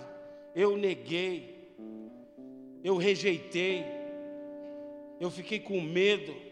[0.55, 1.73] eu neguei,
[2.83, 3.83] eu rejeitei,
[5.19, 6.44] eu fiquei com medo.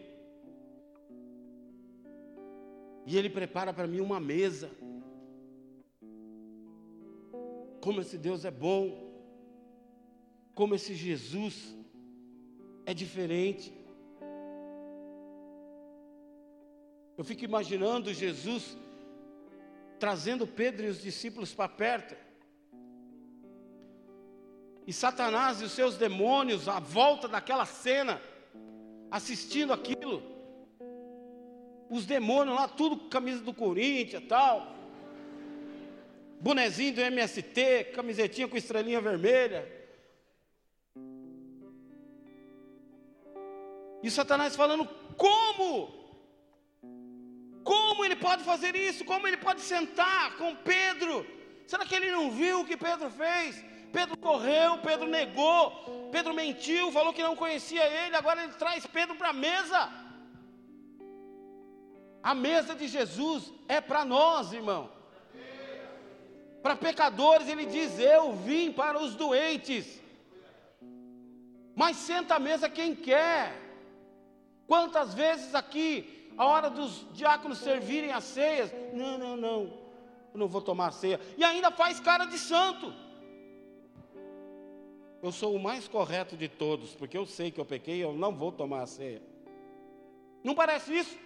[3.06, 4.70] E ele prepara para mim uma mesa.
[7.80, 9.12] Como esse Deus é bom,
[10.54, 11.76] como esse Jesus
[12.86, 13.72] é diferente.
[17.16, 18.76] Eu fico imaginando Jesus
[19.98, 22.16] trazendo Pedro e os discípulos para perto.
[24.86, 28.20] E Satanás e os seus demônios à volta daquela cena,
[29.10, 30.33] assistindo aquilo.
[31.96, 34.54] Os demônios lá, tudo com camisa do Corinthians tal.
[36.40, 39.60] Bonezinho do MST, camisetinha com estrelinha vermelha.
[44.02, 45.70] E Satanás falando: como?
[47.62, 49.04] Como ele pode fazer isso?
[49.04, 51.24] Como ele pode sentar com Pedro?
[51.64, 53.64] Será que ele não viu o que Pedro fez?
[53.92, 59.14] Pedro correu, Pedro negou, Pedro mentiu, falou que não conhecia ele, agora ele traz Pedro
[59.14, 60.03] para a mesa.
[62.24, 64.90] A mesa de Jesus é para nós, irmão.
[66.62, 70.00] Para pecadores, ele diz: Eu vim para os doentes.
[71.76, 73.52] Mas senta à mesa quem quer.
[74.66, 79.60] Quantas vezes aqui, a hora dos diáconos servirem as ceias, não, não, não,
[80.32, 82.90] eu não vou tomar ceia, e ainda faz cara de santo.
[85.22, 88.34] Eu sou o mais correto de todos, porque eu sei que eu pequei, eu não
[88.34, 89.22] vou tomar a ceia.
[90.42, 91.23] Não parece isso?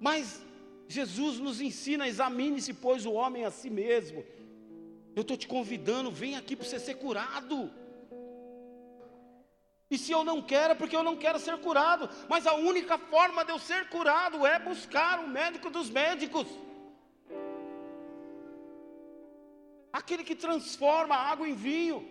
[0.00, 0.42] Mas
[0.88, 4.24] Jesus nos ensina, examine-se, pois, o homem a si mesmo.
[5.14, 7.70] Eu estou te convidando, vem aqui para você ser curado.
[9.90, 12.08] E se eu não quero, é porque eu não quero ser curado.
[12.28, 16.46] Mas a única forma de eu ser curado é buscar o médico dos médicos.
[19.92, 22.08] Aquele que transforma água em vinho.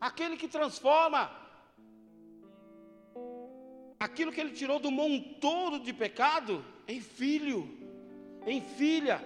[0.00, 1.30] Aquele que transforma
[3.98, 7.68] aquilo que ele tirou do montouro de pecado em filho,
[8.46, 9.22] em filha.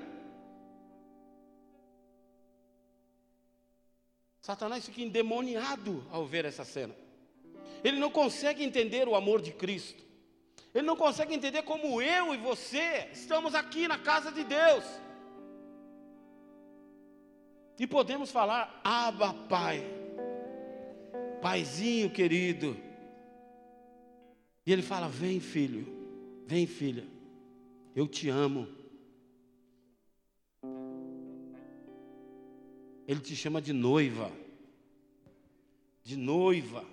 [4.40, 6.94] Satanás fica endemoniado ao ver essa cena.
[7.84, 10.02] Ele não consegue entender o amor de Cristo.
[10.74, 14.84] Ele não consegue entender como eu e você estamos aqui na casa de Deus.
[17.78, 19.84] E podemos falar, Abba Pai,
[21.40, 22.87] Paizinho querido.
[24.68, 25.86] E ele fala: Vem, filho,
[26.46, 27.06] vem, filha,
[27.96, 28.68] eu te amo.
[33.06, 34.30] Ele te chama de noiva.
[36.04, 36.84] De noiva.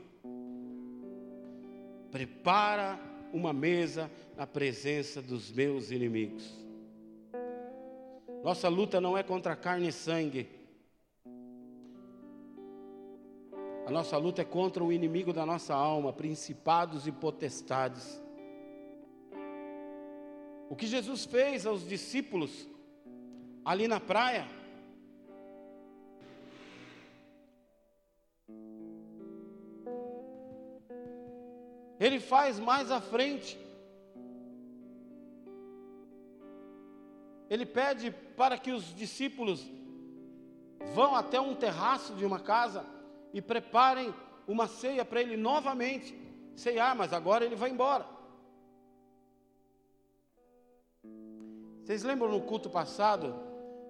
[2.12, 2.98] Prepara
[3.34, 6.50] uma mesa na presença dos meus inimigos.
[8.42, 10.48] Nossa luta não é contra carne e sangue.
[13.86, 18.20] A nossa luta é contra o inimigo da nossa alma, principados e potestades.
[20.68, 22.68] O que Jesus fez aos discípulos
[23.64, 24.48] ali na praia,
[32.00, 33.58] Ele faz mais à frente.
[37.48, 39.64] Ele pede para que os discípulos
[40.96, 42.95] vão até um terraço de uma casa
[43.36, 44.12] e preparem
[44.48, 46.18] uma ceia para ele novamente
[46.56, 48.08] ceiar, mas agora ele vai embora.
[51.84, 53.36] Vocês lembram no culto passado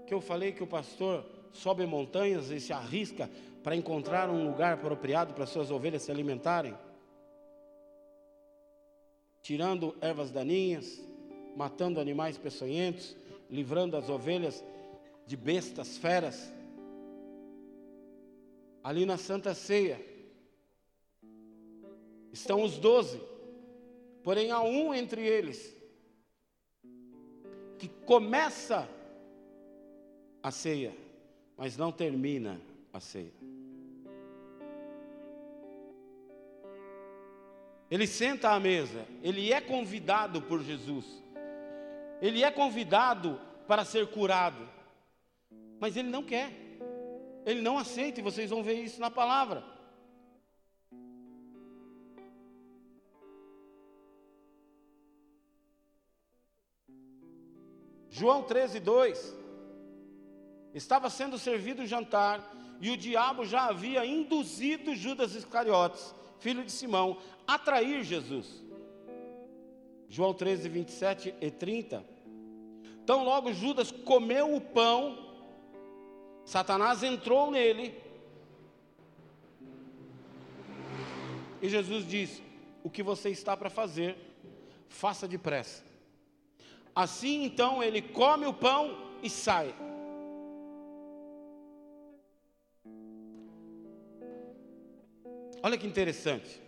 [0.05, 3.29] que eu falei que o pastor sobe montanhas e se arrisca
[3.63, 6.75] para encontrar um lugar apropriado para suas ovelhas se alimentarem?
[9.45, 10.99] tirando ervas daninhas,
[11.55, 13.15] matando animais peçonhentos,
[13.47, 14.65] livrando as ovelhas
[15.27, 16.51] de bestas feras.
[18.85, 19.99] Ali na Santa Ceia
[22.31, 23.19] estão os doze,
[24.23, 25.75] porém há um entre eles
[27.79, 28.87] que começa
[30.43, 30.95] a ceia,
[31.57, 32.61] mas não termina
[32.93, 33.33] a ceia.
[37.89, 41.07] Ele senta à mesa, ele é convidado por Jesus,
[42.21, 44.69] ele é convidado para ser curado,
[45.79, 46.64] mas ele não quer,
[47.45, 49.63] ele não aceita, e vocês vão ver isso na palavra.
[58.09, 59.37] João 13, 2.
[60.73, 66.71] Estava sendo servido o jantar, e o diabo já havia induzido Judas Iscariotes, filho de
[66.71, 68.63] Simão, a trair Jesus.
[70.09, 72.05] João 13, 27 e 30.
[73.03, 75.24] Então, logo Judas comeu o pão
[76.45, 77.99] Satanás entrou nele,
[81.61, 82.43] e Jesus disse:
[82.83, 84.15] O que você está para fazer,
[84.87, 85.83] faça depressa.
[86.93, 89.73] Assim então ele come o pão e sai.
[95.63, 96.61] Olha que interessante.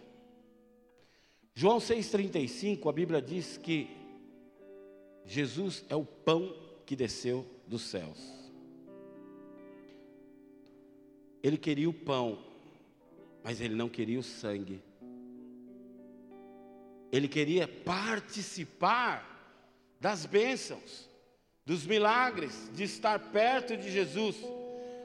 [1.54, 3.90] João 6,35, a Bíblia diz que
[5.24, 6.56] Jesus é o pão
[6.86, 8.37] que desceu dos céus.
[11.44, 12.40] Ele queria o pão,
[13.44, 14.82] mas ele não queria o sangue.
[17.12, 19.26] Ele queria participar
[20.00, 21.10] das bênçãos,
[21.66, 24.36] dos milagres, de estar perto de Jesus,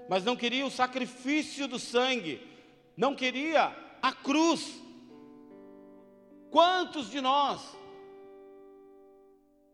[0.09, 2.53] mas não queria o sacrifício do sangue
[2.97, 4.81] não queria a cruz.
[6.51, 7.61] Quantos de nós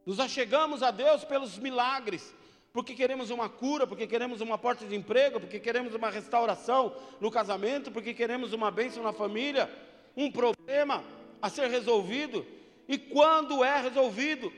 [0.06, 2.34] nos achegamos a Deus pelos milagres,
[2.72, 7.30] porque queremos uma cura, porque queremos uma porta de emprego, porque queremos uma restauração no
[7.30, 9.70] casamento, porque queremos uma bênção na família,
[10.16, 11.02] um problema
[11.40, 12.46] a ser resolvido,
[12.86, 14.52] e quando é resolvido,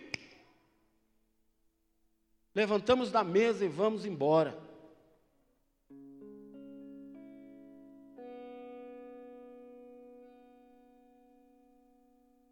[2.54, 4.58] levantamos da mesa e vamos embora.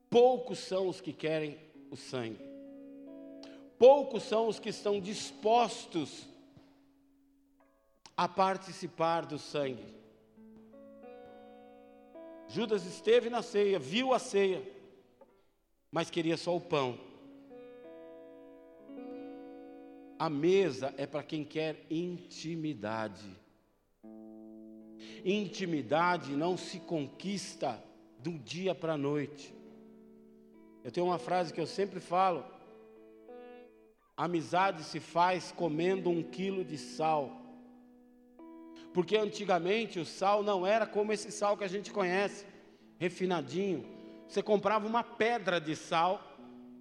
[0.09, 1.59] Poucos são os que querem
[1.91, 2.48] o sangue.
[3.79, 6.27] Poucos são os que estão dispostos
[8.17, 9.87] a participar do sangue.
[12.49, 14.63] Judas esteve na ceia, viu a ceia,
[15.93, 16.99] mas queria só o pão.
[20.19, 23.31] A mesa é para quem quer intimidade.
[25.25, 27.81] Intimidade não se conquista
[28.19, 29.55] do dia para a noite.
[30.83, 32.45] Eu tenho uma frase que eu sempre falo:
[34.19, 37.41] amizade se faz comendo um quilo de sal.
[38.93, 42.45] Porque antigamente o sal não era como esse sal que a gente conhece,
[42.99, 43.87] refinadinho.
[44.27, 46.21] Você comprava uma pedra de sal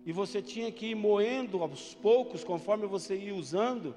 [0.04, 3.96] e você tinha que ir moendo aos poucos, conforme você ia usando.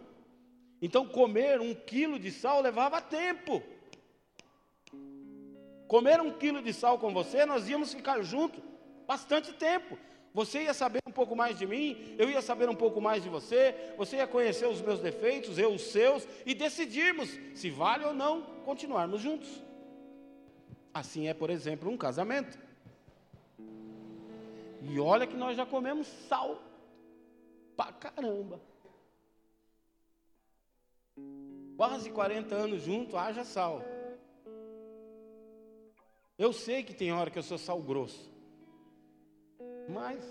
[0.83, 3.63] Então, comer um quilo de sal levava tempo.
[5.89, 8.63] Comer um quilo de sal com você, nós íamos ficar juntos
[9.07, 9.99] bastante tempo.
[10.33, 13.29] Você ia saber um pouco mais de mim, eu ia saber um pouco mais de
[13.29, 18.15] você, você ia conhecer os meus defeitos, eu os seus, e decidirmos se vale ou
[18.15, 19.49] não continuarmos juntos.
[20.95, 22.59] Assim é, por exemplo, um casamento.
[24.83, 26.63] E olha que nós já comemos sal
[27.77, 28.61] pra caramba.
[31.77, 33.83] Quase 40 anos juntos, haja sal.
[36.39, 38.30] Eu sei que tem hora que eu sou sal grosso.
[39.93, 40.25] Mas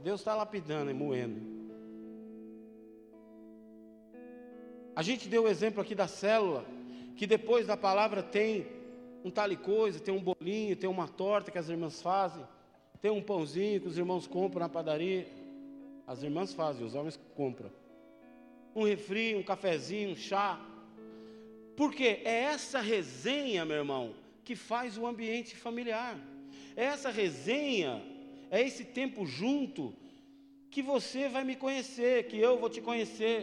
[0.00, 1.40] Deus está lapidando e moendo.
[4.94, 6.64] A gente deu o exemplo aqui da célula,
[7.16, 8.66] que depois da palavra tem
[9.24, 12.44] um tal e coisa, tem um bolinho, tem uma torta que as irmãs fazem,
[13.00, 15.26] tem um pãozinho que os irmãos compram na padaria.
[16.06, 17.70] As irmãs fazem, os homens compram.
[18.74, 20.60] Um refri, um cafezinho, um chá.
[21.76, 24.14] Porque é essa resenha, meu irmão,
[24.44, 26.18] que faz o ambiente familiar.
[26.76, 28.02] É essa resenha,
[28.50, 29.94] é esse tempo junto,
[30.70, 33.36] que você vai me conhecer, que eu vou te conhecer,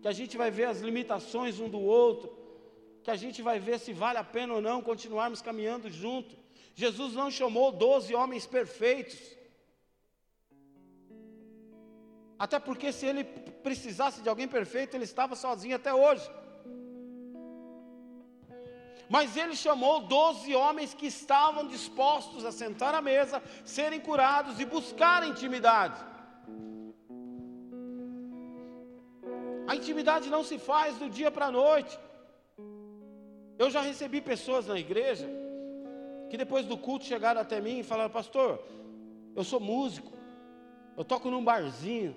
[0.00, 2.36] que a gente vai ver as limitações um do outro,
[3.02, 6.36] que a gente vai ver se vale a pena ou não continuarmos caminhando junto.
[6.74, 9.18] Jesus não chamou doze homens perfeitos,
[12.38, 16.30] até porque se ele precisasse de alguém perfeito, ele estava sozinho até hoje.
[19.08, 24.66] Mas ele chamou doze homens que estavam dispostos a sentar à mesa, serem curados e
[24.66, 25.98] buscar intimidade.
[29.66, 31.98] A intimidade não se faz do dia para a noite.
[33.58, 35.28] Eu já recebi pessoas na igreja
[36.30, 38.62] que depois do culto chegaram até mim e falaram: Pastor,
[39.34, 40.12] eu sou músico,
[40.96, 42.14] eu toco num barzinho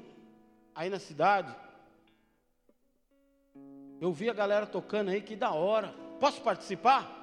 [0.76, 1.54] aí na cidade.
[4.00, 5.94] Eu vi a galera tocando aí, que da hora.
[6.22, 7.18] Posso participar?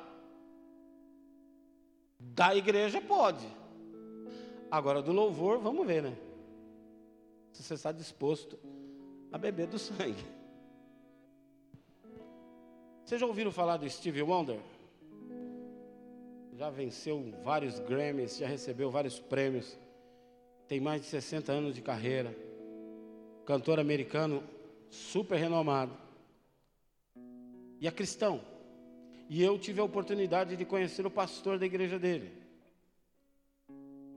[2.19, 3.47] Da igreja pode.
[4.69, 6.19] Agora do louvor, vamos ver, né?
[7.53, 8.59] Se você está disposto
[9.31, 10.25] a beber do sangue.
[13.05, 14.59] Vocês já ouviram falar do Steve Wonder?
[16.55, 19.79] Já venceu vários Grammys, já recebeu vários prêmios.
[20.67, 22.37] Tem mais de 60 anos de carreira.
[23.47, 24.43] cantor americano
[24.91, 25.97] super renomado.
[27.81, 28.58] E é cristão.
[29.29, 32.33] E eu tive a oportunidade de conhecer o pastor da igreja dele.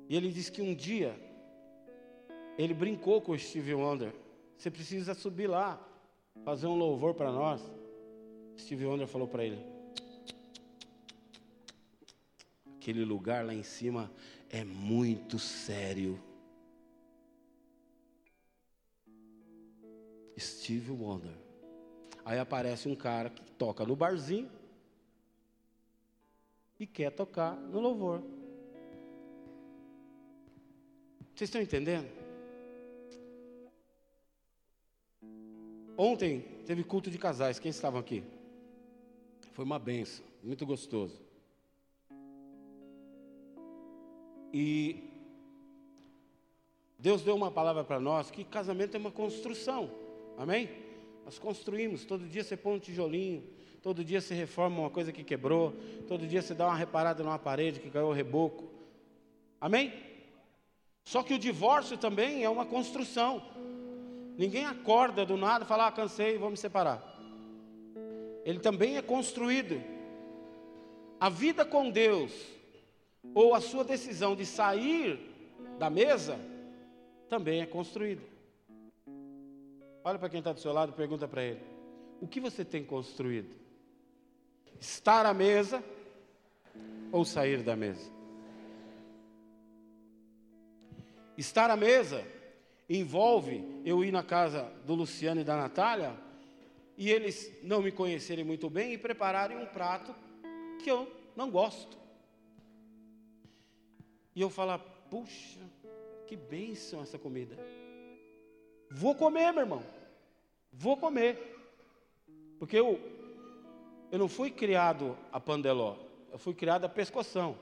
[0.07, 1.19] E ele disse que um dia
[2.57, 4.13] ele brincou com o Steve Wonder.
[4.57, 5.85] Você precisa subir lá,
[6.45, 7.61] fazer um louvor para nós.
[8.57, 9.59] Steve Wonder falou para ele:
[12.77, 14.09] Aquele lugar lá em cima
[14.49, 16.21] é muito sério.
[20.39, 21.35] Steve Wonder.
[22.23, 24.60] Aí aparece um cara que toca no barzinho
[26.81, 28.23] e quer tocar no louvor.
[31.35, 32.09] Vocês estão entendendo?
[35.95, 37.59] Ontem teve culto de casais.
[37.59, 38.23] Quem estavam aqui?
[39.51, 41.21] Foi uma benção, muito gostoso.
[44.51, 45.03] E
[46.97, 49.91] Deus deu uma palavra para nós que casamento é uma construção.
[50.35, 50.67] Amém?
[51.25, 55.23] Nós construímos, todo dia você põe um tijolinho, todo dia você reforma uma coisa que
[55.23, 55.73] quebrou,
[56.07, 58.69] todo dia você dá uma reparada numa parede que caiu o reboco.
[59.59, 59.93] Amém?
[61.03, 63.41] Só que o divórcio também é uma construção.
[64.37, 67.03] Ninguém acorda do nada e fala, ah, cansei, vou me separar.
[68.45, 69.81] Ele também é construído.
[71.19, 72.31] A vida com Deus,
[73.33, 75.19] ou a sua decisão de sair
[75.77, 76.39] da mesa,
[77.29, 78.23] também é construída.
[80.03, 81.61] Olha para quem está do seu lado e pergunta para ele:
[82.19, 83.60] O que você tem construído?
[84.81, 85.83] Estar à mesa
[87.11, 88.11] ou sair da mesa?
[91.37, 92.25] Estar à mesa
[92.89, 96.17] envolve eu ir na casa do Luciano e da Natália
[96.97, 100.15] e eles não me conhecerem muito bem e prepararem um prato
[100.83, 101.95] que eu não gosto.
[104.35, 104.79] E eu falar,
[105.11, 105.59] puxa,
[106.25, 107.55] que bênção essa comida.
[108.89, 109.83] Vou comer, meu irmão.
[110.73, 111.37] Vou comer.
[112.57, 112.99] Porque eu,
[114.11, 115.95] eu não fui criado a pandeló,
[116.31, 117.57] eu fui criado a pescoção.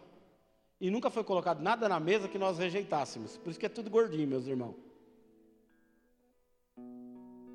[0.82, 3.38] E nunca foi colocado nada na mesa que nós rejeitássemos.
[3.38, 4.76] Por isso que é tudo gordinho, meus irmãos.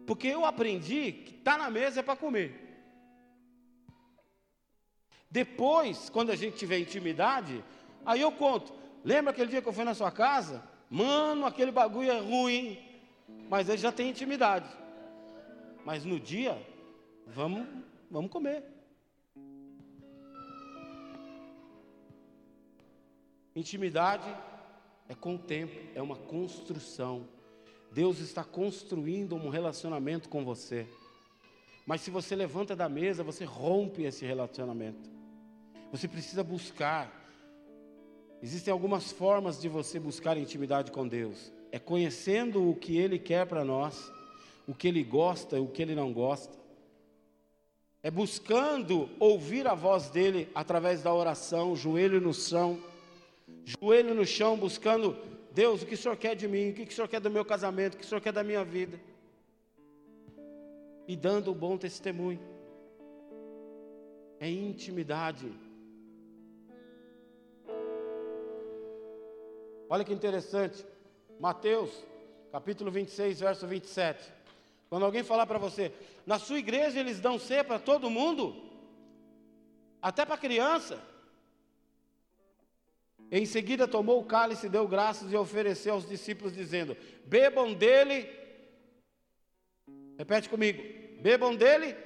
[0.06, 2.60] Porque eu aprendi que está na mesa é para comer.
[5.30, 7.64] Depois, quando a gente tiver intimidade,
[8.04, 8.72] aí eu conto.
[9.02, 10.62] Lembra aquele dia que eu fui na sua casa?
[10.90, 12.78] Mano, aquele bagulho é ruim.
[13.48, 14.68] Mas ele já tem intimidade.
[15.84, 16.60] Mas no dia,
[17.26, 17.66] vamos,
[18.10, 18.73] vamos comer.
[23.56, 24.28] Intimidade
[25.08, 27.28] é com o tempo, é uma construção.
[27.92, 30.86] Deus está construindo um relacionamento com você.
[31.86, 35.08] Mas se você levanta da mesa, você rompe esse relacionamento.
[35.92, 37.12] Você precisa buscar.
[38.42, 41.52] Existem algumas formas de você buscar intimidade com Deus.
[41.70, 44.10] É conhecendo o que Ele quer para nós,
[44.66, 46.58] o que Ele gosta e o que Ele não gosta.
[48.02, 52.82] É buscando ouvir a voz dEle através da oração, joelho no chão
[53.64, 55.16] joelho no chão, buscando
[55.52, 57.44] Deus, o que o Senhor quer de mim, o que o Senhor quer do meu
[57.44, 59.00] casamento, o que o Senhor quer da minha vida.
[61.06, 62.40] E dando um bom testemunho.
[64.40, 65.52] É intimidade.
[69.88, 70.84] Olha que interessante.
[71.38, 71.90] Mateus,
[72.50, 74.32] capítulo 26, verso 27.
[74.88, 75.92] Quando alguém falar para você,
[76.26, 78.54] na sua igreja eles dão ceia para todo mundo,
[80.00, 81.00] até para criança.
[83.30, 88.28] Em seguida tomou o cálice, deu graças e ofereceu aos discípulos, dizendo: Bebam dele.
[90.16, 90.82] Repete comigo:
[91.20, 91.96] Bebam dele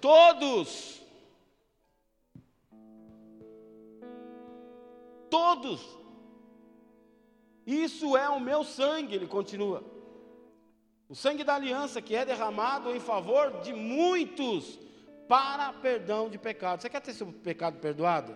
[0.00, 1.00] todos.
[5.30, 5.80] Todos.
[7.64, 9.82] Isso é o meu sangue, ele continua.
[11.08, 14.78] O sangue da aliança que é derramado em favor de muitos
[15.28, 16.82] para perdão de pecados.
[16.82, 18.34] Você quer ter seu pecado perdoado?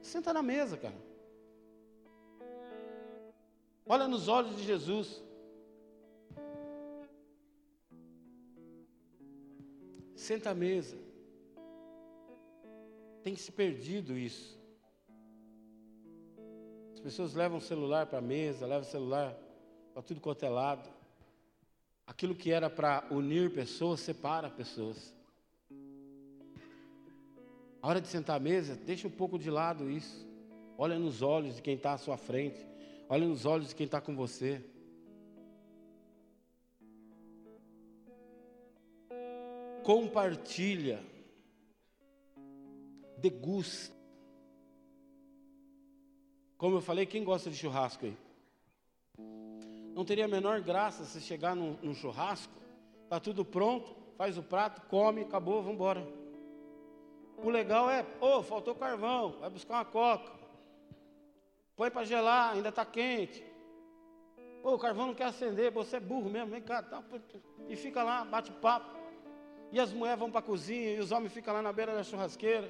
[0.00, 1.07] Senta na mesa, cara.
[3.88, 5.22] Olha nos olhos de Jesus.
[10.14, 10.98] Senta à mesa.
[13.22, 14.58] Tem se perdido isso.
[16.92, 19.34] As pessoas levam o celular para a mesa, levam o celular
[19.94, 20.90] para tudo quanto é lado.
[22.06, 25.14] Aquilo que era para unir pessoas, separa pessoas.
[27.80, 30.28] A hora de sentar à mesa, deixa um pouco de lado isso.
[30.76, 32.67] Olha nos olhos de quem está à sua frente.
[33.10, 34.62] Olha nos olhos de quem está com você.
[39.82, 41.02] Compartilha.
[43.16, 43.96] Degusta.
[46.58, 48.16] Como eu falei, quem gosta de churrasco aí?
[49.94, 52.52] Não teria a menor graça se chegar num, num churrasco,
[53.04, 56.06] está tudo pronto, faz o prato, come, acabou, vamos embora.
[57.38, 60.37] O legal é, ô, oh, faltou carvão, vai buscar uma coca.
[61.78, 63.40] Põe para gelar, ainda está quente.
[64.64, 66.82] Pô, o carvão não quer acender, você é burro mesmo, vem cá.
[66.82, 67.00] Tá,
[67.68, 68.98] e fica lá, bate papo.
[69.70, 72.02] E as mulheres vão para a cozinha e os homens ficam lá na beira da
[72.02, 72.68] churrasqueira.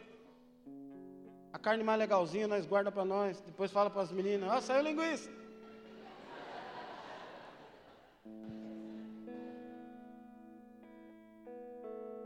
[1.50, 3.40] A carne mais legalzinha nós guarda para nós.
[3.40, 5.30] Depois fala para as meninas, oh, saiu linguiça.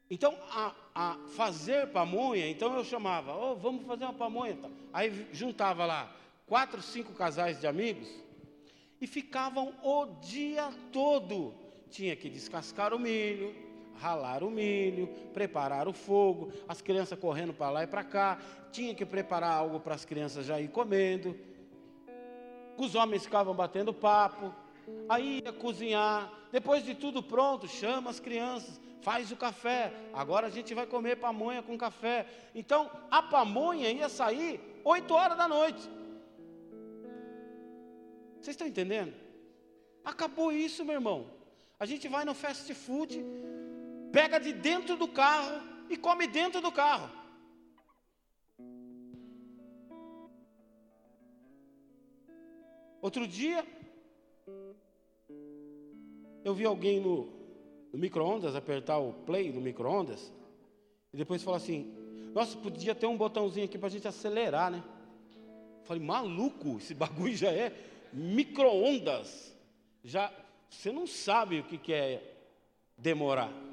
[0.10, 4.58] Então, a, a fazer pamonha, então eu chamava, oh, vamos fazer uma pamonha.
[4.94, 8.08] Aí juntava lá quatro, cinco casais de amigos
[9.02, 11.54] e ficavam o dia todo.
[11.90, 13.67] Tinha que descascar o milho,
[14.00, 18.40] ralar o milho, preparar o fogo, as crianças correndo para lá e para cá,
[18.72, 21.36] tinha que preparar algo para as crianças já ir comendo.
[22.78, 24.54] Os homens ficavam batendo papo,
[25.10, 29.92] aí ia cozinhar, depois de tudo pronto, chama as crianças, faz o café.
[30.14, 32.26] Agora a gente vai comer pamonha com café.
[32.54, 35.90] Então, a pamonha ia sair 8 horas da noite.
[38.40, 39.14] Vocês estão entendendo?
[40.06, 41.32] Acabou isso, meu irmão.
[41.80, 43.24] A gente vai no fast food,
[44.12, 47.10] pega de dentro do carro e come dentro do carro.
[53.02, 53.66] Outro dia,
[56.44, 57.30] eu vi alguém no,
[57.94, 60.32] no micro-ondas apertar o play do micro-ondas
[61.14, 61.94] e depois falar assim:
[62.34, 64.84] Nossa, podia ter um botãozinho aqui para a gente acelerar, né?
[65.84, 67.72] Falei, maluco, esse bagulho já é
[68.12, 69.56] micro-ondas.
[70.04, 70.32] Já,
[70.70, 72.36] você não sabe o que, que é
[72.98, 73.67] demorar.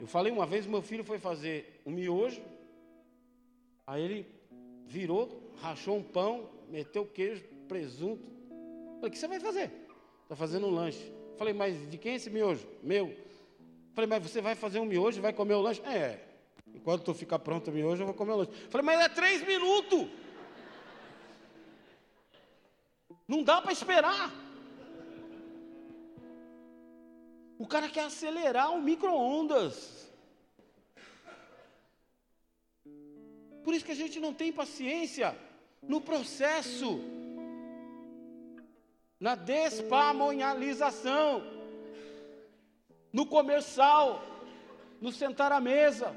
[0.00, 2.42] Eu falei uma vez, meu filho foi fazer um miojo,
[3.86, 4.26] aí ele
[4.86, 8.26] virou, rachou um pão, meteu queijo, presunto.
[8.94, 9.70] Falei, o que você vai fazer?
[10.22, 11.12] Está fazendo um lanche.
[11.36, 12.66] Falei, mas de quem é esse miojo?
[12.82, 13.14] Meu.
[13.92, 15.82] Falei, mas você vai fazer um miojo e vai comer o lanche?
[15.82, 16.18] É.
[16.74, 18.52] Enquanto tu ficar pronto o miojo, eu vou comer o lanche.
[18.70, 20.08] Falei, mas é três minutos.
[23.28, 24.32] Não dá para esperar.
[27.60, 30.10] O cara quer acelerar o micro-ondas.
[33.62, 35.36] Por isso que a gente não tem paciência
[35.82, 37.00] no processo,
[39.20, 41.42] na despamonhalização,
[43.12, 44.24] no comercial,
[44.98, 46.16] no sentar à mesa.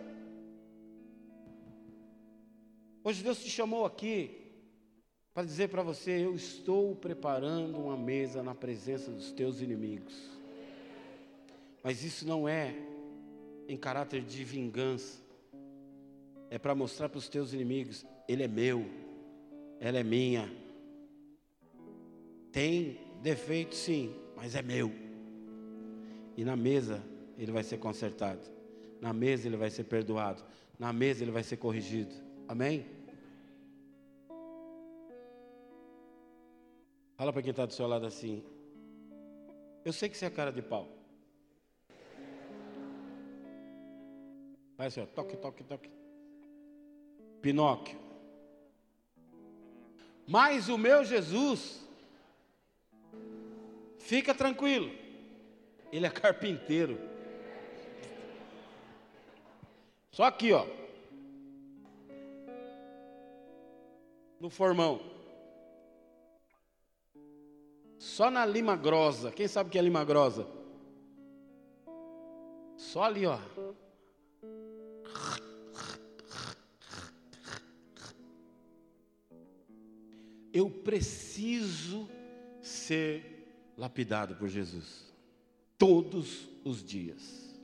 [3.03, 4.49] Hoje Deus te chamou aqui
[5.33, 10.32] para dizer para você: Eu estou preparando uma mesa na presença dos teus inimigos.
[11.83, 12.73] Mas isso não é
[13.67, 15.21] em caráter de vingança.
[16.49, 18.85] É para mostrar para os teus inimigos: Ele é meu,
[19.79, 20.49] ela é minha.
[22.51, 24.91] Tem defeito sim, mas é meu.
[26.37, 27.03] E na mesa
[27.37, 28.41] ele vai ser consertado.
[29.01, 30.43] Na mesa ele vai ser perdoado.
[30.79, 32.13] Na mesa ele vai ser corrigido.
[32.47, 32.85] Amém?
[37.15, 38.43] Fala para quem está do seu lado assim.
[39.83, 41.02] Eu sei que você é cara de pau.
[44.77, 45.89] Vai assim, ó, toque, toque, toque.
[47.41, 47.99] Pinóquio.
[50.27, 51.85] Mas o meu Jesus,
[53.99, 54.89] fica tranquilo,
[55.91, 56.97] ele é carpinteiro.
[60.11, 60.65] Só aqui, ó.
[64.39, 65.01] No formão.
[67.97, 69.31] Só na lima grossa.
[69.31, 70.45] Quem sabe o que é lima grossa?
[72.77, 73.39] Só ali, ó.
[80.53, 82.07] Eu preciso
[82.61, 85.11] ser lapidado por Jesus.
[85.79, 87.59] Todos os dias.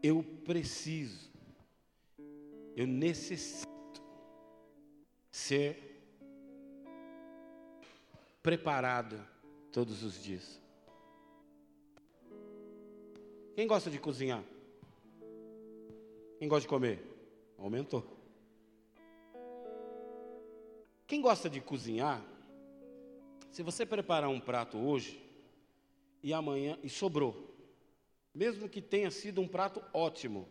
[0.00, 1.28] Eu preciso.
[2.76, 3.66] Eu necessito
[5.28, 6.00] ser
[8.40, 9.20] preparado
[9.72, 10.60] todos os dias.
[13.56, 14.42] Quem gosta de cozinhar?
[16.38, 17.04] Quem gosta de comer?
[17.58, 18.19] Aumentou.
[21.10, 22.24] Quem gosta de cozinhar,
[23.50, 25.20] se você preparar um prato hoje
[26.22, 27.52] e amanhã e sobrou,
[28.32, 30.46] mesmo que tenha sido um prato ótimo,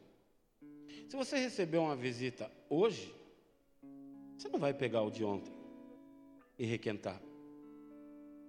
[1.07, 3.16] se você receber uma visita hoje,
[4.38, 5.53] você não vai pegar o de ontem
[6.57, 7.22] e requentar.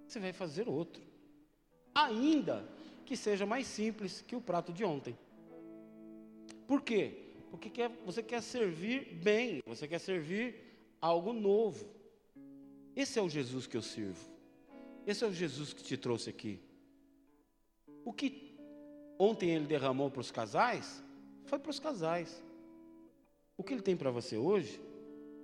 [0.05, 1.01] Você vai fazer outro.
[1.95, 2.67] Ainda
[3.05, 5.17] que seja mais simples que o prato de ontem.
[6.67, 7.31] Por quê?
[7.49, 10.55] Porque quer, você quer servir bem, você quer servir
[10.99, 12.00] algo novo.
[12.95, 14.29] Esse é o Jesus que eu sirvo.
[15.05, 16.59] Esse é o Jesus que te trouxe aqui.
[18.03, 18.57] O que
[19.17, 21.03] ontem ele derramou para os casais,
[21.45, 22.43] foi para os casais.
[23.57, 24.81] O que ele tem para você hoje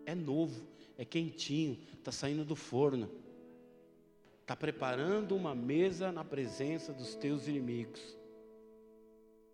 [0.06, 0.66] é novo,
[0.98, 3.10] é quentinho, está saindo do forno.
[4.42, 8.18] Está preparando uma mesa na presença dos teus inimigos.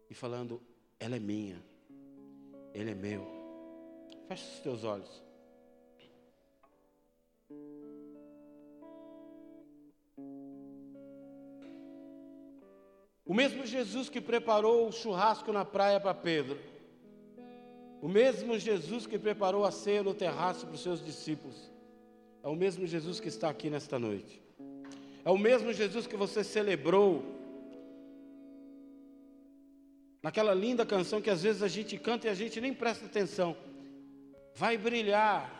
[0.09, 0.61] E falando,
[0.99, 1.63] ela é minha,
[2.73, 3.25] ele é meu.
[4.27, 5.22] Feche os teus olhos.
[13.33, 16.59] O mesmo Jesus que preparou o churrasco na praia para Pedro,
[17.99, 21.71] o mesmo Jesus que preparou a ceia no terraço para os seus discípulos,
[22.43, 24.39] é o mesmo Jesus que está aqui nesta noite.
[25.25, 27.23] É o mesmo Jesus que você celebrou
[30.21, 33.57] naquela linda canção que às vezes a gente canta e a gente nem presta atenção.
[34.53, 35.51] Vai brilhar.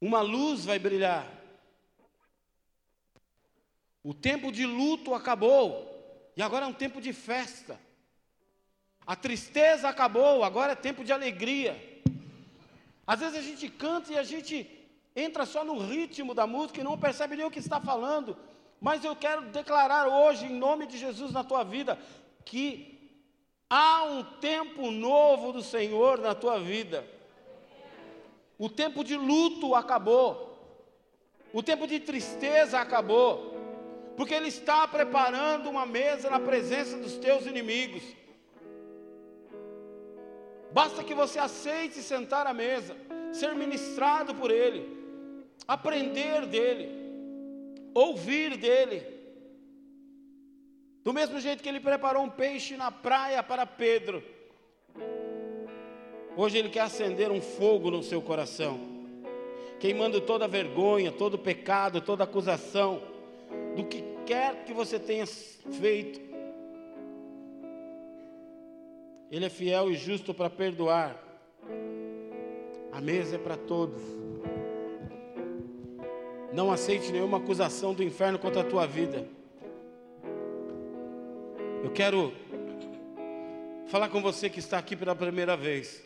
[0.00, 1.35] Uma luz vai brilhar.
[4.06, 5.92] O tempo de luto acabou
[6.36, 7.76] e agora é um tempo de festa.
[9.04, 11.76] A tristeza acabou, agora é tempo de alegria.
[13.04, 14.70] Às vezes a gente canta e a gente
[15.16, 18.36] entra só no ritmo da música e não percebe nem o que está falando.
[18.80, 21.98] Mas eu quero declarar hoje, em nome de Jesus na tua vida,
[22.44, 23.10] que
[23.68, 27.04] há um tempo novo do Senhor na tua vida.
[28.56, 30.78] O tempo de luto acabou.
[31.52, 33.55] O tempo de tristeza acabou
[34.16, 38.02] porque Ele está preparando uma mesa na presença dos teus inimigos.
[40.72, 42.96] Basta que você aceite sentar à mesa,
[43.32, 44.88] ser ministrado por Ele,
[45.68, 46.88] aprender dEle,
[47.94, 49.14] ouvir dEle.
[51.04, 54.22] Do mesmo jeito que Ele preparou um peixe na praia para Pedro,
[56.36, 58.80] hoje Ele quer acender um fogo no seu coração,
[59.78, 63.15] queimando toda vergonha, todo pecado, toda acusação
[63.76, 66.18] do que quer que você tenha feito.
[69.30, 71.22] Ele é fiel e justo para perdoar.
[72.90, 74.02] A mesa é para todos.
[76.52, 79.28] Não aceite nenhuma acusação do inferno contra a tua vida.
[81.84, 82.32] Eu quero
[83.88, 86.02] falar com você que está aqui pela primeira vez.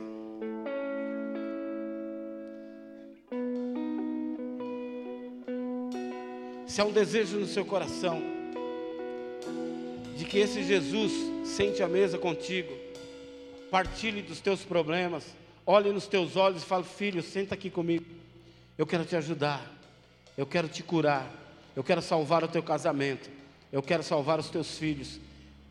[6.70, 8.22] Se há um desejo no seu coração
[10.16, 11.10] de que esse Jesus
[11.44, 12.72] sente a mesa contigo,
[13.72, 15.26] partilhe dos teus problemas,
[15.66, 18.04] olhe nos teus olhos e fale: Filho, senta aqui comigo.
[18.78, 19.68] Eu quero te ajudar,
[20.38, 21.28] eu quero te curar,
[21.74, 23.28] eu quero salvar o teu casamento,
[23.72, 25.18] eu quero salvar os teus filhos,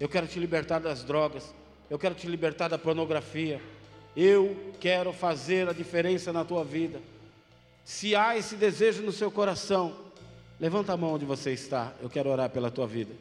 [0.02, 1.56] eu quero te libertar das drogas,
[1.89, 3.62] eu quero te libertar da pornografia.
[4.18, 7.00] Eu quero fazer a diferença na tua vida.
[7.86, 10.09] Se há esse desejo no seu coração,
[10.60, 13.14] Levanta a mão onde você está, eu quero orar pela tua vida.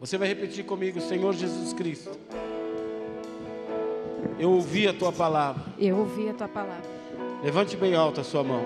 [0.00, 2.10] Você vai repetir comigo, Senhor Jesus Cristo.
[4.40, 5.62] Eu ouvi a tua palavra.
[5.78, 6.90] Eu ouvi a tua palavra.
[7.44, 8.64] Levante bem alto a sua mão.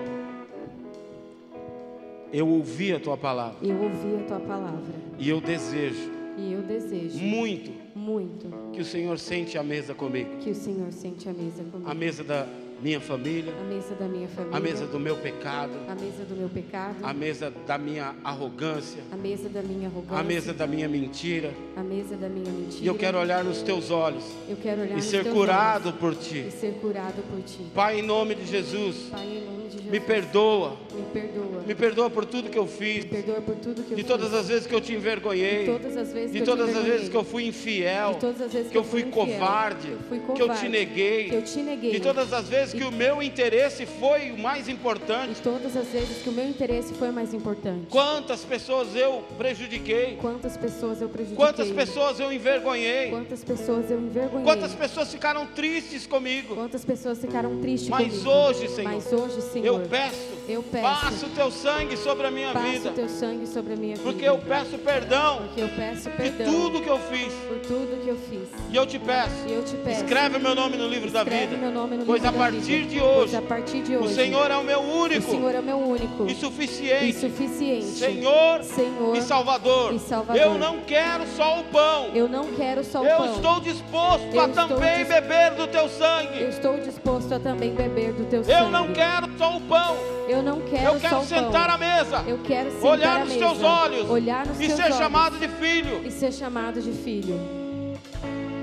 [2.32, 3.58] Eu ouvi a tua palavra.
[3.62, 4.94] Eu ouvi a tua palavra.
[5.18, 6.10] E eu desejo.
[6.38, 7.18] E eu desejo.
[7.18, 7.70] Muito.
[7.94, 8.72] Muito.
[8.72, 10.38] Que o Senhor sente a mesa comigo.
[10.38, 11.90] Que o Senhor sente a mesa comigo.
[11.90, 12.46] A mesa da
[12.80, 16.36] minha família, a mesa da minha família, a mesa do meu pecado, a mesa do
[16.36, 20.66] meu pecado, a mesa da minha arrogância, a mesa da minha arrogância, a mesa da
[20.66, 22.84] minha mentira, a mesa da minha mentira.
[22.84, 26.46] E eu quero olhar nos teus olhos, eu quero olhar e ser curado por ti,
[26.48, 27.64] e ser curado por ti.
[27.74, 31.74] Pai, em nome de Jesus, Pai, em nome de Jesus, me perdoa, me perdoa, Me
[31.74, 33.04] perdoa por tudo que eu fiz.
[33.04, 34.06] Me perdoa por tudo que eu De fiz.
[34.06, 35.64] todas as vezes que eu te envergonhei.
[35.64, 38.12] De todas as vezes De que eu te todas as vezes que eu fui infiel.
[38.14, 39.96] De todas as vezes Que eu fui covarde.
[40.34, 41.28] Que eu te neguei.
[41.28, 41.90] Que eu te neguei.
[41.90, 45.34] De todas as vezes que o meu interesse foi o mais importante.
[45.34, 47.86] De todas as vezes que o meu interesse foi mais importante.
[47.90, 50.16] Quantas pessoas eu prejudiquei.
[50.20, 51.44] Quantas pessoas eu prejudiquei.
[51.44, 53.10] Quantas pessoas eu envergonhei.
[53.10, 54.44] Quantas pessoas eu envergonhei.
[54.44, 56.54] Quantas pessoas ficaram tristes comigo.
[56.54, 58.30] Quantas pessoas ficaram tristes Mas comigo.
[58.30, 60.16] hoje, Senhor, Mas hoje, Senhor, Eu peço.
[60.48, 62.90] eu peço, Passa o teu sangue sobre a minha passa vida.
[62.90, 64.26] o teu sangue sobre a minha Porque vida.
[64.32, 67.32] eu peço perdão Porque eu peço de perdão tudo que eu fiz.
[67.48, 68.48] por tudo que eu fiz.
[68.70, 69.30] E eu te peço.
[69.48, 70.04] E eu te peço.
[70.04, 71.56] Escreve o meu nome no livro da vida.
[71.56, 72.88] meu nome no Pois livro a da partir vida.
[72.90, 75.54] de Pois hoje, a partir de O hoje, Senhor é o meu o único Senhor
[75.54, 79.94] é o meu único e suficiente e suficiente Senhor, Senhor e Salvador.
[79.94, 80.42] e Salvador.
[80.42, 82.10] Eu não quero só o pão.
[82.14, 83.34] Eu não quero só o Eu pão.
[83.34, 86.42] estou disposto Eu a estou também dis- beber do teu Eu sangue.
[86.44, 88.58] estou disposto a também beber do teu sangue.
[88.60, 89.96] Eu não quero só o pão.
[90.28, 92.24] Eu não quero Eu só quero o sentar à mesa.
[92.26, 94.10] Eu quero sentar Olhar nos mesa, teus olhos.
[94.10, 96.02] olhar nos E ser olhos chamado de filho.
[96.04, 97.40] e ser chamado de filho.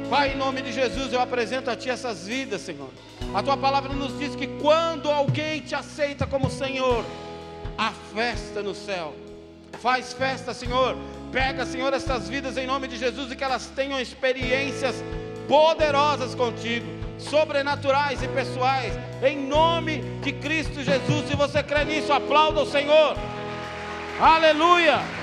[0.10, 2.90] Pai, em nome de Jesus, eu apresento a Ti essas vidas, Senhor.
[3.34, 7.04] A Tua palavra nos diz que quando alguém te aceita como Senhor,
[7.78, 9.14] há festa no céu.
[9.82, 10.96] Faz festa, Senhor.
[11.32, 15.04] Pega, Senhor, essas vidas em nome de Jesus e que elas tenham experiências
[15.48, 16.86] poderosas contigo,
[17.24, 18.94] sobrenaturais e pessoais,
[19.24, 21.28] em nome de Cristo Jesus.
[21.28, 23.16] Se você crê nisso, aplauda o Senhor.
[24.20, 25.23] Aleluia.